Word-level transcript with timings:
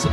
He's 0.00 0.08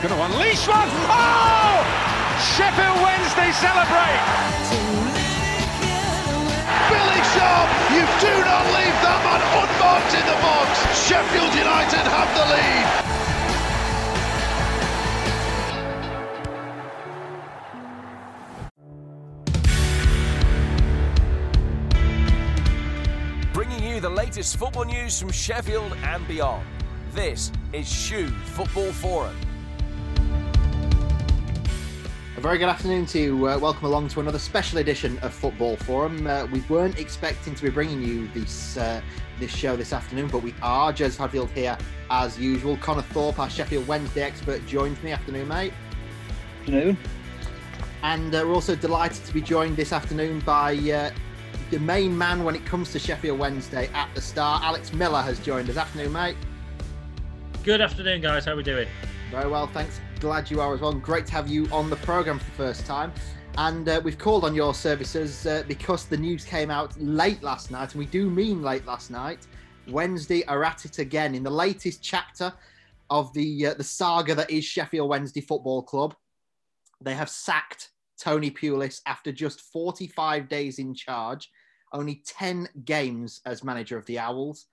going 0.00 0.16
to 0.16 0.22
unleash 0.24 0.64
one. 0.66 0.88
Oh! 1.12 1.84
Sheffield 2.56 2.96
Wednesday 3.04 3.52
celebrate. 3.52 4.20
to 4.64 4.80
let 5.04 5.28
it 5.60 5.68
get 5.84 6.24
away. 6.32 6.72
Billy 6.88 7.20
Sharp, 7.36 7.68
you 7.92 8.08
do 8.24 8.32
not 8.48 8.64
leave 8.72 8.96
that 9.04 9.20
man 9.28 9.44
unmarked 9.60 10.16
in 10.16 10.24
the 10.24 10.40
box. 10.40 10.80
Sheffield 11.04 11.52
United 11.52 12.00
have 12.00 12.32
the 12.32 12.48
lead. 12.48 13.23
The 24.04 24.10
latest 24.10 24.58
football 24.58 24.84
news 24.84 25.18
from 25.18 25.32
Sheffield 25.32 25.96
and 26.02 26.28
beyond. 26.28 26.62
This 27.14 27.50
is 27.72 27.90
Shoe 27.90 28.28
Football 28.28 28.92
Forum. 28.92 29.34
A 32.36 32.40
very 32.42 32.58
good 32.58 32.68
afternoon 32.68 33.06
to 33.06 33.18
you. 33.18 33.48
Uh, 33.48 33.58
welcome 33.58 33.86
along 33.86 34.08
to 34.08 34.20
another 34.20 34.38
special 34.38 34.80
edition 34.80 35.18
of 35.20 35.32
Football 35.32 35.76
Forum. 35.76 36.26
Uh, 36.26 36.44
we 36.52 36.60
weren't 36.68 36.98
expecting 36.98 37.54
to 37.54 37.62
be 37.62 37.70
bringing 37.70 38.02
you 38.02 38.28
this 38.34 38.76
uh, 38.76 39.00
this 39.40 39.50
show 39.50 39.74
this 39.74 39.94
afternoon, 39.94 40.28
but 40.28 40.42
we 40.42 40.54
are. 40.60 40.92
Jez 40.92 41.16
Hadfield 41.16 41.48
here 41.52 41.78
as 42.10 42.38
usual. 42.38 42.76
Connor 42.76 43.00
Thorpe, 43.00 43.38
our 43.38 43.48
Sheffield 43.48 43.88
Wednesday 43.88 44.20
expert, 44.20 44.66
joins 44.66 45.02
me. 45.02 45.12
Afternoon, 45.12 45.48
mate. 45.48 45.72
afternoon. 46.60 46.98
And 48.02 48.34
uh, 48.34 48.44
we're 48.44 48.52
also 48.52 48.76
delighted 48.76 49.24
to 49.24 49.32
be 49.32 49.40
joined 49.40 49.78
this 49.78 49.94
afternoon 49.94 50.40
by 50.40 50.74
uh, 50.74 51.10
the 51.74 51.80
main 51.80 52.16
man 52.16 52.44
when 52.44 52.54
it 52.54 52.64
comes 52.64 52.92
to 52.92 53.00
Sheffield 53.00 53.36
Wednesday 53.36 53.88
at 53.94 54.08
the 54.14 54.20
start. 54.20 54.62
Alex 54.62 54.92
Miller 54.92 55.20
has 55.20 55.40
joined 55.40 55.68
us. 55.68 55.76
Afternoon, 55.76 56.12
mate. 56.12 56.36
Good 57.64 57.80
afternoon, 57.80 58.20
guys. 58.20 58.44
How 58.44 58.52
are 58.52 58.56
we 58.56 58.62
doing? 58.62 58.86
Very 59.32 59.50
well, 59.50 59.66
thanks. 59.66 60.00
Glad 60.20 60.52
you 60.52 60.60
are 60.60 60.72
as 60.72 60.80
well. 60.80 60.92
Great 60.92 61.26
to 61.26 61.32
have 61.32 61.48
you 61.48 61.66
on 61.72 61.90
the 61.90 61.96
program 61.96 62.38
for 62.38 62.44
the 62.44 62.56
first 62.56 62.86
time. 62.86 63.12
And 63.58 63.88
uh, 63.88 64.00
we've 64.04 64.18
called 64.18 64.44
on 64.44 64.54
your 64.54 64.72
services 64.72 65.46
uh, 65.46 65.64
because 65.66 66.04
the 66.04 66.16
news 66.16 66.44
came 66.44 66.70
out 66.70 66.96
late 67.00 67.42
last 67.42 67.72
night, 67.72 67.90
and 67.92 67.98
we 67.98 68.06
do 68.06 68.30
mean 68.30 68.62
late 68.62 68.86
last 68.86 69.10
night. 69.10 69.48
Wednesday 69.88 70.44
are 70.44 70.62
at 70.62 70.84
it 70.84 71.00
again 71.00 71.34
in 71.34 71.42
the 71.42 71.50
latest 71.50 72.00
chapter 72.04 72.52
of 73.10 73.32
the 73.34 73.66
uh, 73.66 73.74
the 73.74 73.82
saga 73.82 74.36
that 74.36 74.48
is 74.48 74.64
Sheffield 74.64 75.08
Wednesday 75.08 75.40
Football 75.40 75.82
Club. 75.82 76.14
They 77.00 77.16
have 77.16 77.28
sacked 77.28 77.90
Tony 78.16 78.52
Pulis 78.52 79.00
after 79.06 79.32
just 79.32 79.60
45 79.60 80.48
days 80.48 80.78
in 80.78 80.94
charge, 80.94 81.50
only 81.94 82.22
10 82.26 82.68
games 82.84 83.40
as 83.46 83.64
manager 83.64 83.96
of 83.96 84.04
the 84.06 84.18
Owls. 84.18 84.66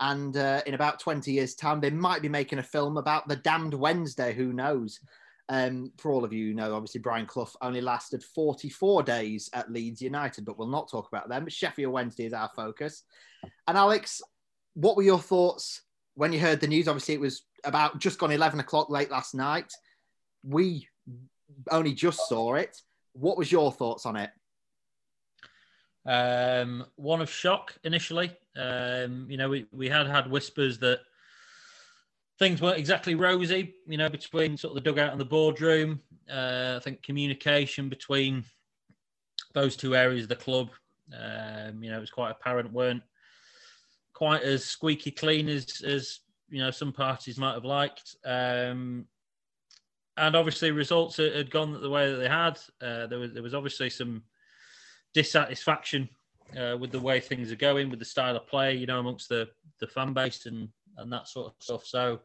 And 0.00 0.36
uh, 0.36 0.62
in 0.66 0.74
about 0.74 0.98
20 0.98 1.30
years' 1.30 1.54
time, 1.54 1.80
they 1.80 1.90
might 1.90 2.22
be 2.22 2.28
making 2.28 2.58
a 2.58 2.62
film 2.64 2.96
about 2.96 3.28
the 3.28 3.36
damned 3.36 3.74
Wednesday. 3.74 4.32
Who 4.32 4.52
knows? 4.52 4.98
Um, 5.48 5.92
for 5.98 6.10
all 6.10 6.24
of 6.24 6.32
you 6.32 6.48
who 6.48 6.54
know, 6.54 6.74
obviously, 6.74 7.00
Brian 7.00 7.26
Clough 7.26 7.50
only 7.60 7.80
lasted 7.80 8.24
44 8.24 9.02
days 9.02 9.50
at 9.52 9.70
Leeds 9.70 10.00
United, 10.00 10.44
but 10.44 10.58
we'll 10.58 10.68
not 10.68 10.90
talk 10.90 11.08
about 11.08 11.28
them. 11.28 11.48
Sheffield 11.48 11.92
Wednesday 11.92 12.24
is 12.24 12.32
our 12.32 12.50
focus. 12.56 13.04
And 13.68 13.76
Alex, 13.76 14.22
what 14.74 14.96
were 14.96 15.02
your 15.02 15.18
thoughts 15.18 15.82
when 16.14 16.32
you 16.32 16.40
heard 16.40 16.60
the 16.60 16.66
news? 16.66 16.88
Obviously, 16.88 17.14
it 17.14 17.20
was 17.20 17.42
about 17.64 17.98
just 17.98 18.18
gone 18.18 18.32
11 18.32 18.60
o'clock 18.60 18.88
late 18.90 19.10
last 19.10 19.34
night. 19.34 19.70
We 20.42 20.88
only 21.70 21.92
just 21.92 22.28
saw 22.28 22.54
it. 22.54 22.76
What 23.12 23.36
was 23.36 23.52
your 23.52 23.70
thoughts 23.70 24.06
on 24.06 24.16
it? 24.16 24.30
Um, 26.04 26.84
one 26.96 27.20
of 27.20 27.30
shock 27.30 27.76
initially. 27.84 28.32
Um, 28.56 29.26
you 29.30 29.36
know, 29.36 29.48
we, 29.48 29.66
we 29.72 29.88
had 29.88 30.06
had 30.06 30.30
whispers 30.30 30.78
that 30.78 31.00
things 32.38 32.60
weren't 32.60 32.78
exactly 32.78 33.14
rosy, 33.14 33.74
you 33.86 33.98
know, 33.98 34.08
between 34.08 34.56
sort 34.56 34.76
of 34.76 34.82
the 34.82 34.90
dugout 34.90 35.12
and 35.12 35.20
the 35.20 35.24
boardroom. 35.24 36.00
Uh, 36.30 36.74
I 36.76 36.80
think 36.82 37.02
communication 37.02 37.88
between 37.88 38.44
those 39.54 39.76
two 39.76 39.94
areas 39.94 40.24
of 40.24 40.28
the 40.28 40.36
club, 40.36 40.70
um, 41.12 41.82
you 41.82 41.90
know, 41.90 41.98
it 41.98 42.00
was 42.00 42.10
quite 42.10 42.30
apparent 42.30 42.72
weren't 42.72 43.02
quite 44.14 44.42
as 44.42 44.64
squeaky 44.64 45.10
clean 45.10 45.48
as, 45.48 45.80
as 45.82 46.20
you 46.48 46.62
know, 46.62 46.70
some 46.70 46.92
parties 46.92 47.38
might 47.38 47.54
have 47.54 47.64
liked. 47.64 48.16
Um, 48.24 49.06
and 50.16 50.36
obviously 50.36 50.70
results 50.70 51.16
had- 51.16 51.50
gone 51.50 51.72
the 51.80 51.90
way 51.90 52.10
that 52.10 52.18
they 52.18 52.28
had. 52.28 52.58
Uh, 52.80 53.06
there 53.06 53.18
was 53.18 53.32
there 53.32 53.42
was 53.42 53.54
obviously 53.54 53.88
some 53.88 54.22
dissatisfaction 55.14 56.08
uh, 56.58 56.76
with 56.78 56.92
the 56.92 57.00
way 57.00 57.20
things 57.20 57.50
are 57.52 57.56
going, 57.56 57.90
with 57.90 57.98
the 57.98 58.04
style 58.04 58.36
of 58.36 58.46
play, 58.46 58.74
you 58.74 58.86
know, 58.86 59.00
amongst 59.00 59.28
the 59.28 59.48
the 59.80 59.86
fan 59.86 60.12
base 60.12 60.46
and 60.46 60.68
and 60.98 61.12
that 61.12 61.28
sort 61.28 61.48
of 61.48 61.54
stuff. 61.60 61.86
So, 61.86 62.20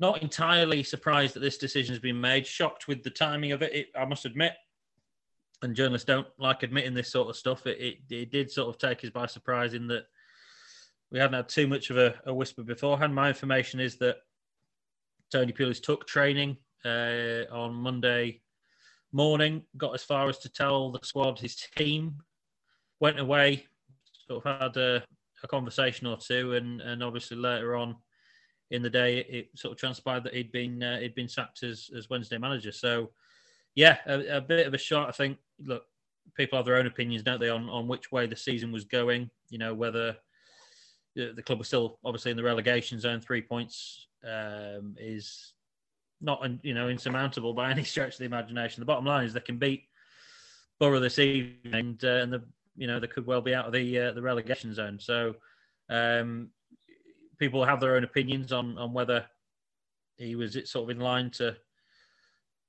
not 0.00 0.22
entirely 0.22 0.82
surprised 0.82 1.34
that 1.34 1.40
this 1.40 1.58
decision 1.58 1.94
has 1.94 2.00
been 2.00 2.20
made. 2.20 2.46
Shocked 2.46 2.88
with 2.88 3.02
the 3.02 3.10
timing 3.10 3.52
of 3.52 3.62
it, 3.62 3.74
it 3.74 3.86
I 3.96 4.04
must 4.04 4.24
admit. 4.24 4.52
And 5.60 5.74
journalists 5.74 6.06
don't 6.06 6.28
like 6.38 6.62
admitting 6.62 6.94
this 6.94 7.10
sort 7.10 7.28
of 7.28 7.36
stuff. 7.36 7.66
It, 7.66 7.80
it, 7.80 8.14
it 8.14 8.30
did 8.30 8.48
sort 8.48 8.68
of 8.68 8.78
take 8.78 9.04
us 9.04 9.10
by 9.10 9.26
surprise 9.26 9.74
in 9.74 9.88
that 9.88 10.04
we 11.10 11.18
hadn't 11.18 11.34
had 11.34 11.48
too 11.48 11.66
much 11.66 11.90
of 11.90 11.96
a, 11.96 12.14
a 12.26 12.34
whisper 12.34 12.62
beforehand. 12.62 13.12
My 13.12 13.28
information 13.28 13.80
is 13.80 13.96
that 13.96 14.18
Tony 15.32 15.52
Pulis 15.52 15.82
took 15.82 16.06
training 16.06 16.56
uh, 16.84 17.44
on 17.50 17.74
Monday 17.74 18.40
morning, 19.12 19.62
got 19.76 19.94
as 19.94 20.02
far 20.02 20.28
as 20.28 20.38
to 20.38 20.48
tell 20.48 20.90
the 20.90 21.00
squad 21.02 21.38
his 21.38 21.56
team, 21.76 22.16
went 23.00 23.18
away, 23.18 23.66
sort 24.26 24.44
of 24.44 24.60
had 24.60 24.76
a, 24.76 25.02
a 25.42 25.48
conversation 25.48 26.06
or 26.06 26.16
two, 26.16 26.54
and, 26.54 26.80
and 26.80 27.02
obviously 27.02 27.36
later 27.36 27.76
on 27.76 27.96
in 28.70 28.82
the 28.82 28.90
day, 28.90 29.18
it 29.18 29.48
sort 29.56 29.72
of 29.72 29.78
transpired 29.78 30.24
that 30.24 30.34
he'd 30.34 30.52
been 30.52 30.82
uh, 30.82 30.98
he'd 30.98 31.14
been 31.14 31.28
sacked 31.28 31.62
as, 31.62 31.88
as 31.96 32.10
Wednesday 32.10 32.38
manager. 32.38 32.72
So, 32.72 33.10
yeah, 33.74 33.98
a, 34.06 34.36
a 34.36 34.40
bit 34.40 34.66
of 34.66 34.74
a 34.74 34.78
shot. 34.78 35.08
I 35.08 35.12
think. 35.12 35.38
Look, 35.64 35.84
people 36.36 36.58
have 36.58 36.66
their 36.66 36.76
own 36.76 36.86
opinions, 36.86 37.22
don't 37.22 37.40
they, 37.40 37.48
on 37.48 37.68
on 37.70 37.88
which 37.88 38.12
way 38.12 38.26
the 38.26 38.36
season 38.36 38.70
was 38.70 38.84
going. 38.84 39.30
You 39.48 39.58
know 39.58 39.74
whether 39.74 40.16
the 41.16 41.32
the 41.34 41.42
club 41.42 41.58
was 41.58 41.68
still 41.68 41.98
obviously 42.04 42.30
in 42.30 42.36
the 42.36 42.42
relegation 42.42 43.00
zone. 43.00 43.20
Three 43.20 43.42
points 43.42 44.06
um, 44.22 44.94
is 44.98 45.54
not 46.20 46.44
you 46.62 46.74
know 46.74 46.88
insurmountable 46.88 47.54
by 47.54 47.70
any 47.70 47.84
stretch 47.84 48.14
of 48.14 48.18
the 48.18 48.24
imagination. 48.24 48.80
The 48.80 48.86
bottom 48.86 49.04
line 49.04 49.24
is 49.24 49.32
they 49.32 49.40
can 49.40 49.58
beat 49.58 49.84
Borough 50.78 51.00
this 51.00 51.18
evening, 51.18 51.74
and, 51.74 52.04
uh, 52.04 52.08
and 52.08 52.32
the 52.32 52.42
you 52.76 52.86
know 52.86 53.00
they 53.00 53.06
could 53.06 53.26
well 53.26 53.40
be 53.40 53.54
out 53.54 53.66
of 53.66 53.72
the 53.72 53.98
uh, 53.98 54.12
the 54.12 54.22
relegation 54.22 54.72
zone. 54.74 54.98
So 55.00 55.34
um, 55.90 56.50
people 57.38 57.64
have 57.64 57.80
their 57.80 57.96
own 57.96 58.04
opinions 58.04 58.52
on 58.52 58.78
on 58.78 58.92
whether 58.92 59.26
he 60.16 60.34
was 60.34 60.56
it 60.56 60.68
sort 60.68 60.84
of 60.84 60.96
in 60.96 61.02
line 61.02 61.30
to 61.30 61.56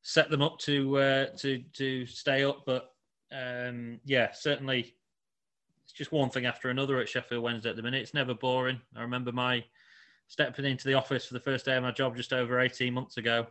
set 0.02 0.30
them 0.30 0.42
up 0.42 0.58
to 0.60 0.98
uh, 0.98 1.26
to 1.38 1.64
to 1.74 2.06
stay 2.06 2.44
up. 2.44 2.64
But 2.66 2.92
um, 3.32 4.00
yeah, 4.06 4.30
certainly 4.34 4.96
it's 5.84 5.94
just 5.94 6.12
one 6.12 6.30
thing 6.30 6.46
after 6.46 6.70
another 6.70 7.00
at 7.00 7.10
Sheffield 7.10 7.44
Wednesday 7.44 7.70
at 7.70 7.76
the 7.76 7.82
minute. 7.82 8.02
It's 8.02 8.14
never 8.14 8.34
boring. 8.34 8.80
I 8.96 9.02
remember 9.02 9.32
my 9.32 9.64
stepping 10.30 10.66
into 10.66 10.88
the 10.88 10.94
office 10.94 11.26
for 11.26 11.34
the 11.34 11.40
first 11.40 11.66
day 11.66 11.76
of 11.76 11.84
my 11.84 11.92
job 11.92 12.16
just 12.16 12.32
over 12.32 12.60
18 12.60 12.94
months 12.94 13.18
ago. 13.18 13.48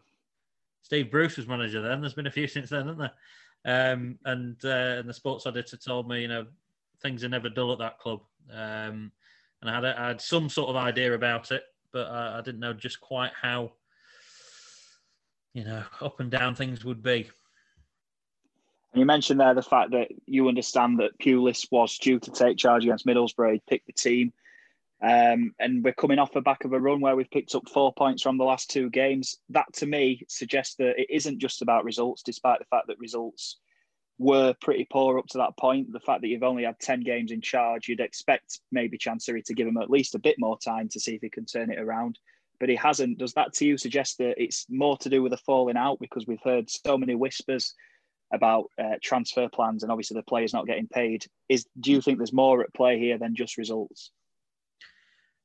Steve 0.83 1.11
Bruce 1.11 1.37
was 1.37 1.49
manager 1.49 1.83
then. 1.83 2.01
There's 2.01 2.15
been 2.15 2.29
a 2.29 2.31
few 2.31 2.47
since 2.47 2.71
then, 2.71 2.87
hasn't 2.87 3.11
there? 3.65 3.93
Um, 3.93 4.19
and 4.25 4.57
uh, 4.65 4.97
and 4.99 5.09
the 5.09 5.13
sports 5.13 5.45
editor 5.45 5.77
told 5.77 6.09
me, 6.09 6.23
you 6.23 6.29
know, 6.29 6.47
things 7.03 7.25
are 7.25 7.29
never 7.29 7.49
dull 7.49 7.73
at 7.73 7.81
that 7.81 7.99
club. 7.99 8.21
Um, 8.51 9.11
and 9.61 9.71
I 9.71 9.75
had, 9.75 9.85
a, 9.85 10.01
I 10.01 10.09
had 10.09 10.21
some 10.21 10.49
sort 10.49 10.71
of 10.71 10.77
idea 10.77 11.13
about 11.15 11.51
it, 11.51 11.65
but 11.93 12.07
I, 12.07 12.39
I 12.39 12.41
didn't 12.43 12.61
know 12.61 12.73
just 12.73 13.01
quite 13.01 13.33
how, 13.39 13.73
you 15.53 15.65
know, 15.65 15.83
up 16.01 16.21
and 16.21 16.31
down 16.31 16.55
things 16.55 16.85
would 16.85 17.03
be. 17.03 17.29
And 18.93 19.01
you 19.01 19.05
mentioned 19.05 19.41
there 19.41 19.53
the 19.53 19.63
fact 19.63 19.91
that 19.91 20.09
you 20.27 20.49
understand 20.49 21.01
that 21.01 21.19
Pulis 21.19 21.71
was 21.73 21.99
due 21.99 22.21
to 22.21 22.31
take 22.31 22.57
charge 22.57 22.85
against 22.85 23.05
Middlesbrough, 23.05 23.61
he'd 23.69 23.81
the 23.85 23.93
team. 23.93 24.33
Um, 25.01 25.55
and 25.61 25.85
we're 25.85 25.93
coming 25.93 26.19
off 26.19 26.33
the 26.33 26.41
back 26.41 26.65
of 26.65 26.73
a 26.73 26.81
run 26.81 27.01
where 27.01 27.15
we've 27.15 27.31
picked 27.31 27.55
up 27.55 27.69
four 27.69 27.93
points 27.93 28.23
from 28.23 28.37
the 28.37 28.45
last 28.45 28.71
two 28.71 28.91
games. 28.91 29.39
That 29.51 29.67
to 29.75 29.87
me 29.87 30.25
suggests 30.29 30.75
that 30.77 31.01
it 31.01 31.07
isn't 31.11 31.39
just 31.39 31.63
about 31.63 31.85
results, 31.85 32.23
despite 32.23 32.59
the 32.59 32.65
fact 32.65 32.89
that 32.89 32.99
results 32.99 33.59
were 34.19 34.55
pretty 34.61 34.87
poor 34.91 35.19
up 35.19 35.27
to 35.29 35.39
that 35.39 35.57
point. 35.57 35.93
The 35.93 36.01
fact 36.01 36.23
that 36.23 36.29
you've 36.29 36.43
only 36.43 36.65
had 36.65 36.81
10 36.81 37.03
games 37.03 37.31
in 37.31 37.41
charge, 37.41 37.89
you'd 37.89 38.01
expect 38.01 38.61
maybe 38.73 38.99
Chansiri 38.99 39.45
to 39.45 39.55
give 39.55 39.69
him 39.69 39.77
at 39.77 39.91
least 39.91 40.17
a 40.17 40.21
bit 40.21 40.37
more 40.39 40.59
time 40.59 40.89
to 40.89 41.01
see 41.01 41.15
if 41.15 41.23
he 41.23 41.31
can 41.31 41.47
turn 41.47 41.71
it 41.71 41.79
around. 41.79 42.19
But 42.59 42.69
he 42.69 42.75
hasn't. 42.75 43.19
Does 43.19 43.35
that 43.35 43.53
to 43.55 43.67
you 43.67 43.79
suggest 43.79 44.19
that 44.19 44.43
it's 44.43 44.67
more 44.69 44.99
to 44.99 45.09
do 45.09 45.23
with 45.23 45.33
a 45.33 45.37
falling 45.37 45.77
out? 45.77 46.01
Because 46.01 46.27
we've 46.27 46.43
heard 46.43 46.69
so 46.69 46.99
many 46.99 47.15
whispers 47.15 47.73
about 48.33 48.67
uh, 48.83 48.97
transfer 49.01 49.49
plans 49.49 49.85
and 49.85 49.93
obviously 49.93 50.17
the 50.17 50.25
players 50.25 50.53
not 50.53 50.67
getting 50.67 50.89
paid. 50.89 51.25
Is 51.49 51.67
Do 51.79 51.93
you 51.93 52.01
think 52.01 52.19
there's 52.19 52.33
more 52.33 52.63
at 52.63 52.75
play 52.75 52.99
here 52.99 53.17
than 53.17 53.37
just 53.37 53.59
results? 53.59 54.11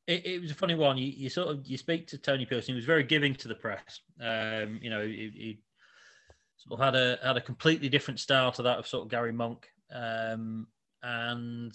It, 0.08 0.26
it 0.26 0.42
was 0.42 0.52
a 0.52 0.56
funny 0.56 0.76
one. 0.76 0.98
You, 0.98 1.08
you 1.08 1.30
sort 1.30 1.50
of 1.50 1.66
you 1.66 1.78
speak 1.78 2.08
to 2.08 2.18
Tony 2.18 2.46
Pearson. 2.46 2.74
He 2.74 2.76
was 2.76 2.86
very 2.86 3.04
giving 3.04 3.36
to 3.36 3.48
the 3.48 3.56
press. 3.56 4.02
Um, 4.22 4.80
you 4.82 4.90
know, 4.90 5.06
he, 5.06 5.32
he 5.34 5.60
sort 6.58 6.80
of 6.80 6.86
had 6.86 6.96
a 6.96 7.20
had 7.24 7.38
a 7.38 7.42
completely 7.42 7.90
different 7.90 8.20
style 8.20 8.52
to 8.54 8.64
that 8.64 8.80
of 8.80 8.88
sort 8.88 9.04
of 9.04 9.10
Gary 9.10 9.32
Monk. 9.32 9.68
Um, 9.94 10.68
and 11.04 11.74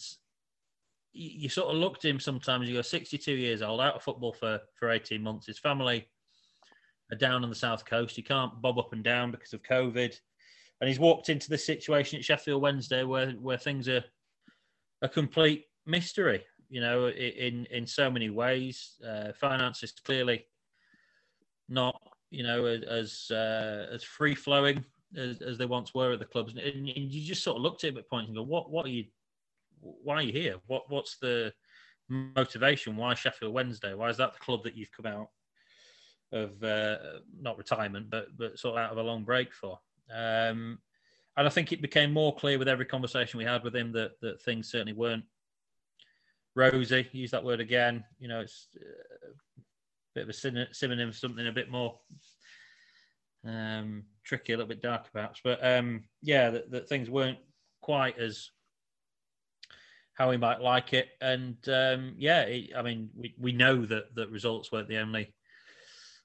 you, 1.12 1.30
you 1.42 1.48
sort 1.48 1.68
of 1.68 1.76
looked 1.76 2.04
at 2.04 2.10
him 2.10 2.20
sometimes. 2.20 2.68
You 2.68 2.74
go 2.74 2.82
62 2.82 3.32
years 3.32 3.62
old, 3.62 3.80
out 3.80 3.96
of 3.96 4.02
football 4.02 4.32
for 4.32 4.60
for 4.74 4.90
18 4.90 5.22
months. 5.22 5.46
His 5.46 5.58
family 5.58 6.08
are 7.10 7.18
down 7.18 7.42
on 7.42 7.48
the 7.50 7.56
south 7.56 7.84
coast. 7.84 8.16
He 8.16 8.22
can't 8.22 8.60
bob 8.60 8.78
up 8.78 8.92
and 8.92 9.02
down 9.02 9.30
because 9.30 9.52
of 9.52 9.62
COVID, 9.62 10.14
and 10.80 10.88
he's 10.88 11.00
walked 11.00 11.28
into 11.28 11.48
this 11.48 11.64
situation 11.64 12.18
at 12.18 12.24
Sheffield 12.24 12.62
Wednesday 12.62 13.04
where 13.04 13.30
where 13.32 13.58
things 13.58 13.88
are 13.88 14.04
a 15.02 15.08
complete 15.08 15.64
mystery. 15.86 16.44
You 16.68 16.80
know, 16.80 17.08
in 17.08 17.66
in 17.66 17.86
so 17.86 18.10
many 18.10 18.30
ways, 18.30 19.00
uh, 19.06 19.32
finance 19.32 19.82
is 19.82 19.92
clearly 19.92 20.46
not 21.68 22.00
you 22.30 22.42
know 22.42 22.66
as 22.66 23.30
uh, 23.30 23.86
as 23.90 24.02
free 24.02 24.34
flowing 24.34 24.84
as, 25.16 25.40
as 25.40 25.58
they 25.58 25.66
once 25.66 25.94
were 25.94 26.12
at 26.12 26.18
the 26.18 26.24
clubs, 26.24 26.52
and, 26.52 26.60
and 26.60 26.88
you 26.88 27.26
just 27.26 27.42
sort 27.42 27.56
of 27.56 27.62
looked 27.62 27.84
at 27.84 27.90
him 27.90 27.98
at 27.98 28.08
points 28.08 28.28
and 28.28 28.36
go, 28.36 28.42
"What 28.42 28.70
what 28.70 28.86
are 28.86 28.90
you? 28.90 29.06
Why 29.80 30.16
are 30.16 30.22
you 30.22 30.32
here? 30.32 30.56
What 30.66 30.90
what's 30.90 31.18
the 31.18 31.52
motivation? 32.08 32.96
Why 32.96 33.14
Sheffield 33.14 33.54
Wednesday? 33.54 33.94
Why 33.94 34.08
is 34.08 34.16
that 34.18 34.34
the 34.34 34.40
club 34.40 34.64
that 34.64 34.76
you've 34.76 34.92
come 34.92 35.06
out 35.06 35.28
of 36.32 36.62
uh, 36.62 36.96
not 37.40 37.58
retirement, 37.58 38.10
but 38.10 38.36
but 38.36 38.58
sort 38.58 38.78
of 38.78 38.84
out 38.84 38.92
of 38.92 38.98
a 38.98 39.02
long 39.02 39.24
break 39.24 39.52
for?" 39.54 39.78
Um, 40.10 40.78
and 41.36 41.46
I 41.46 41.50
think 41.50 41.72
it 41.72 41.80
became 41.80 42.12
more 42.12 42.34
clear 42.34 42.58
with 42.58 42.68
every 42.68 42.84
conversation 42.84 43.38
we 43.38 43.44
had 43.44 43.62
with 43.62 43.74
him 43.74 43.92
that 43.92 44.20
that 44.20 44.42
things 44.42 44.70
certainly 44.70 44.92
weren't 44.92 45.24
rosy. 46.58 47.08
Use 47.12 47.30
that 47.30 47.44
word 47.44 47.60
again. 47.60 48.04
You 48.18 48.28
know, 48.28 48.40
it's 48.40 48.68
uh, 48.76 49.28
a 49.28 49.64
bit 50.14 50.24
of 50.24 50.28
a 50.28 50.72
synonym 50.74 51.12
for 51.12 51.16
something 51.16 51.46
a 51.46 51.52
bit 51.52 51.70
more 51.70 51.98
um, 53.46 54.04
tricky, 54.24 54.52
a 54.52 54.56
little 54.56 54.68
bit 54.68 54.82
darker 54.82 55.08
perhaps. 55.12 55.40
But 55.42 55.64
um, 55.64 56.04
yeah, 56.22 56.50
that, 56.50 56.70
that 56.70 56.88
things 56.88 57.08
weren't 57.08 57.38
quite 57.80 58.18
as 58.18 58.50
how 60.14 60.28
we 60.28 60.36
might 60.36 60.60
like 60.60 60.92
it. 60.92 61.08
And 61.20 61.56
um, 61.68 62.14
yeah, 62.18 62.42
it, 62.42 62.70
I 62.76 62.82
mean, 62.82 63.10
we, 63.16 63.34
we 63.38 63.52
know 63.52 63.86
that 63.86 64.14
that 64.16 64.30
results 64.30 64.72
weren't 64.72 64.88
the 64.88 64.98
only 64.98 65.32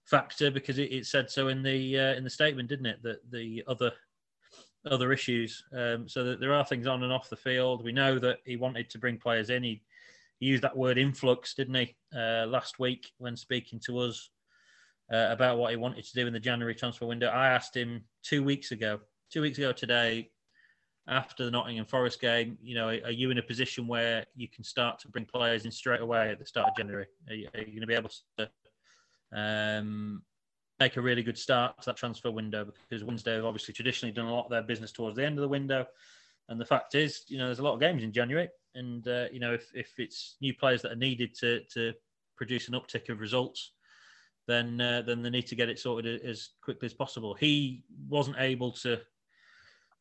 factor 0.06 0.52
because 0.52 0.80
it, 0.80 0.92
it 0.92 1.06
said 1.06 1.30
so 1.30 1.48
in 1.48 1.64
the 1.64 2.00
uh, 2.00 2.14
in 2.16 2.24
the 2.24 2.30
statement, 2.30 2.70
didn't 2.70 2.88
it? 2.88 3.04
That 3.04 3.20
the 3.32 3.64
other 3.68 3.92
other 4.90 5.14
issues. 5.14 5.64
Um, 5.78 6.10
so 6.10 6.24
that 6.26 6.40
there 6.40 6.54
are 6.54 6.66
things 6.66 6.88
on 6.88 7.04
and 7.04 7.14
off 7.14 7.30
the 7.30 7.36
field. 7.36 7.84
We 7.84 7.92
know 7.92 8.20
that 8.20 8.40
he 8.46 8.58
wanted 8.58 8.90
to 8.90 8.98
bring 8.98 9.18
players 9.18 9.50
in. 9.50 9.64
He 9.64 9.82
used 10.44 10.64
that 10.64 10.78
word 10.78 10.98
influx, 10.98 11.54
didn't 11.54 11.76
he, 11.76 11.96
uh, 12.16 12.46
last 12.48 12.80
week 12.80 13.12
when 13.18 13.36
speaking 13.36 13.80
to 13.86 14.00
us 14.00 14.30
uh, 15.12 15.28
about 15.30 15.58
what 15.58 15.72
he 15.72 15.78
wanted 15.78 16.06
to 16.06 16.14
do 16.14 16.28
in 16.28 16.34
the 16.34 16.40
January 16.40 16.76
transfer 16.76 17.06
window. 17.06 17.28
I 17.28 17.50
asked 17.50 17.76
him 17.76 18.04
two 18.24 18.44
weeks 18.44 18.72
ago, 18.72 19.00
two 19.32 19.42
weeks 19.42 19.58
ago 19.58 19.72
today, 19.72 20.30
after 21.08 21.44
the 21.44 21.52
Nottingham 21.52 21.86
Forest 21.86 22.22
game, 22.22 22.58
you 22.62 22.76
know, 22.76 22.88
are 22.88 23.12
you 23.12 23.30
in 23.30 23.38
a 23.38 23.44
position 23.44 23.88
where 23.88 24.26
you 24.36 24.48
can 24.48 24.64
start 24.64 25.00
to 25.00 25.10
bring 25.10 25.26
players 25.26 25.66
in 25.66 25.72
straight 25.72 26.02
away 26.02 26.30
at 26.30 26.40
the 26.40 26.46
start 26.46 26.70
of 26.70 26.78
January? 26.78 27.08
Are 27.28 27.34
you, 27.34 27.50
are 27.54 27.60
you 27.60 27.66
going 27.66 27.82
to 27.82 27.88
be 27.88 27.94
able 27.94 28.12
to 28.38 28.50
um, 29.34 30.24
make 30.80 30.96
a 30.96 31.02
really 31.02 31.24
good 31.24 31.38
start 31.38 31.82
to 31.82 31.88
that 31.88 31.98
transfer 31.98 32.32
window? 32.32 32.66
Because 32.90 33.04
Wednesday 33.04 33.36
have 33.36 33.46
obviously 33.46 33.74
traditionally 33.74 34.14
done 34.14 34.28
a 34.28 34.34
lot 34.34 34.46
of 34.46 34.52
their 34.52 34.64
business 34.64 34.94
towards 34.94 35.18
the 35.18 35.26
end 35.26 35.38
of 35.38 35.42
the 35.42 35.50
window. 35.50 35.86
And 36.50 36.60
the 36.60 36.66
fact 36.66 36.96
is, 36.96 37.24
you 37.28 37.38
know, 37.38 37.46
there's 37.46 37.60
a 37.60 37.64
lot 37.64 37.74
of 37.74 37.80
games 37.80 38.04
in 38.04 38.12
January, 38.12 38.50
and 38.76 39.08
uh, 39.08 39.26
you 39.32 39.40
know, 39.40 39.54
if, 39.54 39.70
if 39.74 39.92
it's 39.98 40.36
new 40.42 40.54
players 40.54 40.82
that 40.82 40.92
are 40.92 40.98
needed 40.98 41.36
to 41.40 41.62
to 41.74 41.94
produce 42.36 42.68
an 42.68 42.74
uptick 42.74 43.10
of 43.10 43.20
results, 43.20 43.72
then 44.48 44.80
uh, 44.82 45.02
then 45.06 45.22
they 45.22 45.30
need 45.30 45.48
to 45.48 45.56
get 45.56 45.70
it 45.70 45.80
sorted 45.80 46.22
as 46.26 46.50
quickly 46.62 46.86
as 46.86 46.94
possible. 46.94 47.34
He 47.34 47.84
wasn't 48.10 48.38
able 48.40 48.72
to 48.74 49.00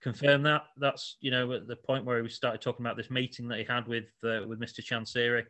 confirm 0.03 0.43
that. 0.43 0.65
That's 0.77 1.17
you 1.21 1.31
know 1.31 1.53
at 1.53 1.69
the 1.69 1.77
point 1.77 2.05
where 2.05 2.23
we 2.23 2.29
started 2.29 2.61
talking 2.61 2.85
about 2.85 2.97
this 2.97 3.11
meeting 3.11 3.49
that 3.49 3.59
he 3.59 3.65
had 3.65 3.87
with 3.87 4.11
uh, 4.25 4.41
with 4.47 4.61
Mr. 4.61 4.85
Chansiri, 4.85 5.45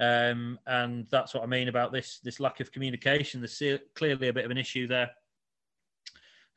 um, 0.00 0.58
and 0.66 1.06
that's 1.10 1.34
what 1.34 1.42
I 1.42 1.46
mean 1.46 1.68
about 1.68 1.92
this 1.92 2.20
this 2.20 2.40
lack 2.40 2.60
of 2.60 2.72
communication. 2.72 3.40
There's 3.40 3.80
clearly 3.94 4.28
a 4.28 4.32
bit 4.32 4.44
of 4.44 4.50
an 4.50 4.58
issue 4.58 4.86
there. 4.86 5.10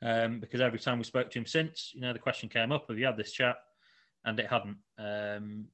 Um, 0.04 0.40
because 0.40 0.62
every 0.62 0.80
time 0.80 0.98
we 0.98 1.04
spoke 1.04 1.30
to 1.30 1.40
him 1.40 1.46
since, 1.46 1.92
you 1.94 2.02
know, 2.02 2.14
the 2.14 2.20
question 2.20 2.50
came 2.50 2.72
up: 2.72 2.86
Have 2.88 2.98
you 2.98 3.06
had 3.06 3.18
this 3.18 3.32
chat? 3.32 3.58
And 4.26 4.40
it 4.40 4.48
hadn't. 4.48 4.78
Um, 5.00 5.66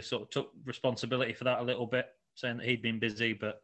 sort 0.00 0.22
of 0.22 0.30
took 0.30 0.50
responsibility 0.64 1.32
for 1.32 1.44
that 1.44 1.60
a 1.60 1.62
little 1.62 1.86
bit, 1.86 2.06
saying 2.34 2.56
that 2.56 2.66
he'd 2.66 2.82
been 2.82 2.98
busy, 2.98 3.32
but 3.32 3.62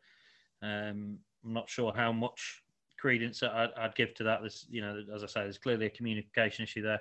um, 0.62 1.18
I'm 1.44 1.52
not 1.52 1.68
sure 1.68 1.92
how 1.94 2.12
much 2.12 2.62
credence 2.98 3.42
I'd, 3.42 3.70
I'd 3.76 3.96
give 3.96 4.14
to 4.14 4.24
that. 4.24 4.40
You 4.70 4.82
know, 4.82 5.02
as 5.14 5.24
I 5.24 5.26
say, 5.26 5.42
there's 5.42 5.58
clearly 5.58 5.86
a 5.86 5.90
communication 5.90 6.62
issue 6.62 6.82
there. 6.82 7.00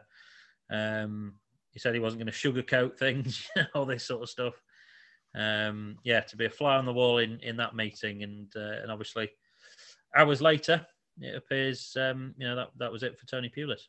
Um, 0.71 1.35
he 1.71 1.79
said 1.79 1.93
he 1.93 1.99
wasn't 1.99 2.23
going 2.23 2.31
to 2.31 2.63
sugarcoat 2.63 2.97
things, 2.97 3.47
all 3.75 3.85
this 3.85 4.05
sort 4.05 4.23
of 4.23 4.29
stuff. 4.29 4.53
Um, 5.33 5.97
yeah, 6.03 6.21
to 6.21 6.35
be 6.35 6.45
a 6.45 6.49
fly 6.49 6.75
on 6.77 6.85
the 6.85 6.93
wall 6.93 7.19
in, 7.19 7.39
in 7.39 7.57
that 7.57 7.75
meeting, 7.75 8.23
and 8.23 8.51
uh, 8.55 8.81
and 8.81 8.91
obviously 8.91 9.29
hours 10.15 10.41
later, 10.41 10.85
it 11.19 11.35
appears 11.35 11.95
um, 11.99 12.33
you 12.37 12.47
know 12.47 12.55
that 12.55 12.69
that 12.77 12.91
was 12.91 13.03
it 13.03 13.19
for 13.19 13.25
Tony 13.25 13.51
Pulis. 13.55 13.87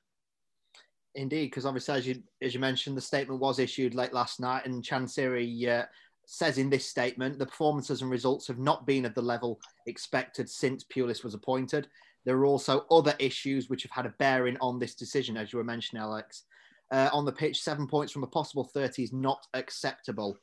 Indeed, 1.15 1.47
because 1.47 1.67
obviously, 1.67 1.95
as 1.95 2.07
you 2.07 2.23
as 2.41 2.55
you 2.55 2.61
mentioned, 2.61 2.97
the 2.97 3.03
statement 3.03 3.41
was 3.41 3.59
issued 3.59 3.95
late 3.95 4.13
last 4.13 4.41
night, 4.41 4.67
and 4.67 4.83
Chansiri 4.83 5.69
uh, 5.69 5.85
says 6.27 6.59
in 6.59 6.71
this 6.71 6.87
statement 6.87 7.39
the 7.39 7.47
performances 7.47 8.03
and 8.03 8.11
results 8.11 8.47
have 8.47 8.59
not 8.59 8.87
been 8.87 9.05
at 9.05 9.15
the 9.15 9.23
level 9.23 9.61
expected 9.87 10.49
since 10.49 10.85
Pulis 10.85 11.23
was 11.23 11.35
appointed. 11.35 11.89
There 12.25 12.37
are 12.37 12.47
also 12.47 12.87
other 12.91 13.15
issues 13.19 13.69
which 13.69 13.83
have 13.83 13.91
had 13.91 14.07
a 14.07 14.15
bearing 14.19 14.57
on 14.61 14.79
this 14.79 14.95
decision, 14.95 15.37
as 15.37 15.53
you 15.53 15.59
were 15.59 15.65
mentioning, 15.65 16.03
Alex. 16.03 16.45
Uh, 16.91 17.09
on 17.13 17.25
the 17.25 17.33
pitch, 17.33 17.61
seven 17.61 17.87
points 17.87 18.13
from 18.13 18.23
a 18.23 18.29
possible 18.29 18.65
30 18.65 19.03
is 19.03 19.13
not 19.13 19.47
acceptable. 19.55 20.39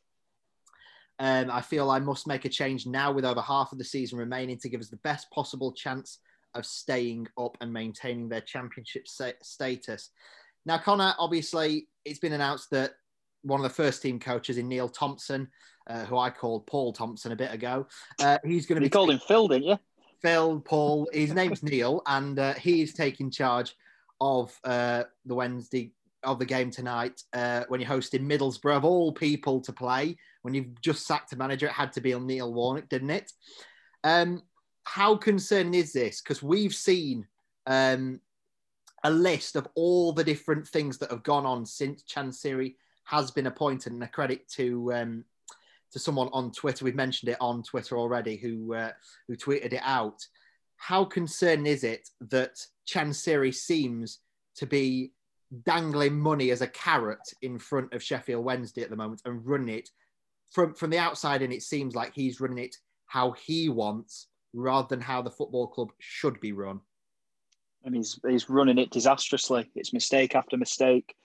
Um, 1.20 1.52
I 1.52 1.62
feel 1.62 1.90
I 1.90 2.00
must 2.00 2.28
make 2.28 2.46
a 2.46 2.50
change 2.50 2.86
now 2.86 3.12
with 3.12 3.26
over 3.26 3.42
half 3.42 3.72
of 3.72 3.78
the 3.78 3.84
season 3.84 4.18
remaining 4.18 4.58
to 4.60 4.70
give 4.70 4.82
us 4.82 4.90
the 4.90 4.98
best 4.98 5.30
possible 5.32 5.72
chance 5.72 6.20
of 6.56 6.66
staying 6.66 7.28
up 7.38 7.58
and 7.62 7.72
maintaining 7.72 8.30
their 8.30 8.42
championship 8.42 9.08
sta- 9.08 9.34
status. 9.42 10.10
Now, 10.66 10.78
Connor, 10.78 11.14
obviously, 11.18 11.88
it's 12.06 12.20
been 12.20 12.34
announced 12.34 12.70
that 12.72 12.92
one 13.44 13.60
of 13.60 13.64
the 13.64 13.70
first 13.70 14.02
team 14.02 14.20
coaches 14.20 14.58
in 14.58 14.68
Neil 14.68 14.90
Thompson, 14.90 15.48
uh, 15.90 16.06
who 16.06 16.18
I 16.18 16.30
called 16.30 16.68
Paul 16.68 16.94
Thompson 16.94 17.32
a 17.32 17.36
bit 17.36 17.54
ago, 17.54 17.88
uh, 18.20 18.38
he's 18.44 18.66
going 18.66 18.76
to 18.76 18.82
be 18.82 18.88
You 18.88 18.92
called 18.92 19.12
him 19.12 19.20
Phil, 19.20 19.48
didn't 19.48 19.68
you? 19.68 19.80
Phil, 20.22 20.60
Paul. 20.60 21.10
His 21.14 21.34
name's 21.34 21.64
Neil, 21.64 22.02
and 22.06 22.38
uh, 22.38 22.54
he 22.56 22.82
is 22.82 22.94
taking 22.94 23.32
charge 23.32 23.76
of 24.20 24.58
uh, 24.64 25.04
the 25.26 25.36
Wednesday 25.36 25.94
of 26.24 26.40
the 26.40 26.46
game 26.46 26.70
tonight 26.70 27.22
uh, 27.34 27.64
when 27.70 27.80
you're 27.80 27.88
hosting 27.88 28.28
Middlesbrough 28.28 28.76
of 28.76 28.86
all 28.86 29.14
people 29.14 29.62
to 29.62 29.72
play. 29.72 30.18
When 30.42 30.54
you've 30.54 30.80
just 30.82 31.08
sacked 31.08 31.32
a 31.34 31.38
manager, 31.38 31.68
it 31.68 31.72
had 31.72 31.94
to 31.94 32.02
be 32.02 32.14
on 32.14 32.28
Neil 32.28 32.54
Warnock, 32.54 32.90
didn't 32.90 33.12
it? 33.12 33.32
Um, 34.04 34.42
how 34.90 35.16
concerning 35.16 35.76
is 35.76 35.94
this? 35.94 36.20
Because 36.20 36.42
we've 36.42 36.74
seen 36.74 37.28
um, 37.68 38.20
a 39.04 39.12
list 39.12 39.56
of 39.56 39.68
all 39.76 40.12
the 40.12 40.24
different 40.24 40.68
things 40.68 40.98
that 40.98 41.12
have 41.12 41.22
gone 41.22 41.46
on 41.46 41.64
since 41.64 42.04
Chansiri 42.04 42.74
has 43.04 43.30
been 43.30 43.46
appointed, 43.46 43.94
and 43.94 44.02
a 44.02 44.08
credit 44.08 44.50
to 44.54 44.92
um, 44.94 45.26
to 45.92 46.00
someone 46.00 46.30
on 46.34 46.52
Twitter. 46.52 46.84
We've 46.84 46.96
mentioned 46.96 47.30
it 47.30 47.38
on 47.40 47.62
Twitter 47.62 48.00
already, 48.00 48.36
who 48.36 48.74
uh, 48.74 48.92
who 49.28 49.36
tweeted 49.38 49.74
it 49.74 49.82
out. 49.84 50.26
How 50.78 51.06
concerning 51.06 51.68
is 51.68 51.84
it 51.84 52.10
that 52.22 52.58
Chansiri 52.92 53.54
seems 53.54 54.20
to 54.56 54.66
be 54.66 55.12
dangling 55.66 56.20
money 56.20 56.50
as 56.50 56.62
a 56.62 56.68
carrot 56.68 57.32
in 57.44 57.60
front 57.60 57.94
of 57.94 58.02
Sheffield 58.02 58.44
Wednesday 58.44 58.82
at 58.82 58.90
the 58.90 58.96
moment 58.96 59.22
and 59.26 59.46
running 59.46 59.76
it 59.78 59.90
from 60.50 60.74
from 60.74 60.90
the 60.90 60.98
outside 60.98 61.44
And 61.44 61.54
It 61.54 61.62
seems 61.62 61.94
like 61.94 62.16
he's 62.16 62.42
running 62.42 62.66
it 62.66 62.76
how 63.06 63.34
he 63.34 63.70
wants 63.70 64.30
rather 64.54 64.88
than 64.88 65.02
how 65.02 65.22
the 65.22 65.32
football 65.32 65.68
club 65.68 65.90
should 66.00 66.40
be 66.40 66.52
run. 66.52 66.82
and 67.84 67.96
he's 67.96 68.20
he's 68.28 68.50
running 68.50 68.78
it 68.78 68.92
disastrously. 68.92 69.70
It's 69.76 69.94
mistake 69.94 70.36
after 70.36 70.58
mistake. 70.58 71.16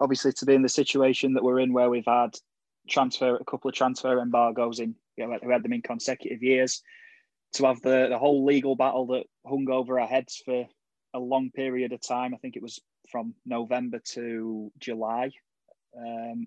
Obviously, 0.00 0.32
to 0.32 0.46
be 0.46 0.54
in 0.54 0.62
the 0.62 0.68
situation 0.68 1.34
that 1.34 1.44
we're 1.44 1.60
in, 1.60 1.72
where 1.72 1.90
we've 1.90 2.04
had 2.06 2.36
transfer 2.88 3.36
a 3.36 3.44
couple 3.44 3.68
of 3.68 3.74
transfer 3.74 4.20
embargoes 4.20 4.80
in, 4.80 4.94
you 5.16 5.26
know, 5.26 5.38
we 5.42 5.52
had 5.52 5.62
them 5.62 5.72
in 5.72 5.82
consecutive 5.82 6.42
years, 6.42 6.82
to 7.54 7.66
have 7.66 7.80
the 7.82 8.08
the 8.10 8.18
whole 8.18 8.44
legal 8.44 8.76
battle 8.76 9.06
that 9.06 9.24
hung 9.46 9.68
over 9.70 9.98
our 9.98 10.06
heads 10.06 10.42
for 10.44 10.66
a 11.14 11.18
long 11.18 11.50
period 11.54 11.92
of 11.92 12.00
time. 12.00 12.34
I 12.34 12.38
think 12.38 12.56
it 12.56 12.62
was 12.62 12.80
from 13.10 13.34
November 13.46 14.00
to 14.12 14.72
July, 14.78 15.30
um, 15.96 16.46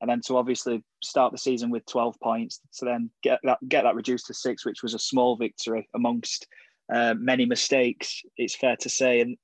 and 0.00 0.08
then 0.08 0.20
to 0.22 0.36
obviously 0.36 0.82
start 1.02 1.32
the 1.32 1.38
season 1.38 1.70
with 1.70 1.84
twelve 1.86 2.18
points, 2.20 2.60
to 2.78 2.84
then 2.84 3.10
get 3.22 3.40
that 3.44 3.58
get 3.68 3.82
that 3.82 3.94
reduced 3.94 4.26
to 4.26 4.34
six, 4.34 4.64
which 4.64 4.82
was 4.82 4.94
a 4.94 4.98
small 4.98 5.36
victory 5.36 5.88
amongst 5.94 6.46
uh, 6.92 7.14
many 7.18 7.44
mistakes, 7.44 8.22
it's 8.36 8.56
fair 8.56 8.76
to 8.76 8.88
say. 8.88 9.20
And 9.20 9.36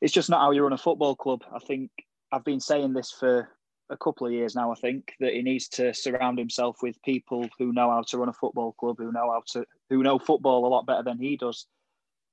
it's 0.00 0.12
just 0.12 0.30
not 0.30 0.40
how 0.40 0.50
you 0.50 0.62
run 0.62 0.72
a 0.72 0.78
football 0.78 1.14
club. 1.14 1.42
I 1.54 1.58
think 1.58 1.90
I've 2.32 2.44
been 2.44 2.60
saying 2.60 2.92
this 2.92 3.10
for 3.10 3.48
a 3.90 3.96
couple 3.96 4.26
of 4.26 4.32
years 4.32 4.54
now. 4.54 4.72
I 4.72 4.74
think 4.76 5.12
that 5.20 5.32
he 5.32 5.42
needs 5.42 5.68
to 5.68 5.92
surround 5.92 6.38
himself 6.38 6.78
with 6.82 7.02
people 7.02 7.46
who 7.58 7.72
know 7.72 7.90
how 7.90 8.02
to 8.08 8.18
run 8.18 8.28
a 8.28 8.32
football 8.32 8.72
club, 8.72 8.96
who 8.98 9.12
know 9.12 9.30
how 9.30 9.42
to, 9.52 9.66
who 9.90 10.02
know 10.02 10.18
football 10.18 10.66
a 10.66 10.68
lot 10.68 10.86
better 10.86 11.02
than 11.02 11.18
he 11.18 11.36
does. 11.36 11.66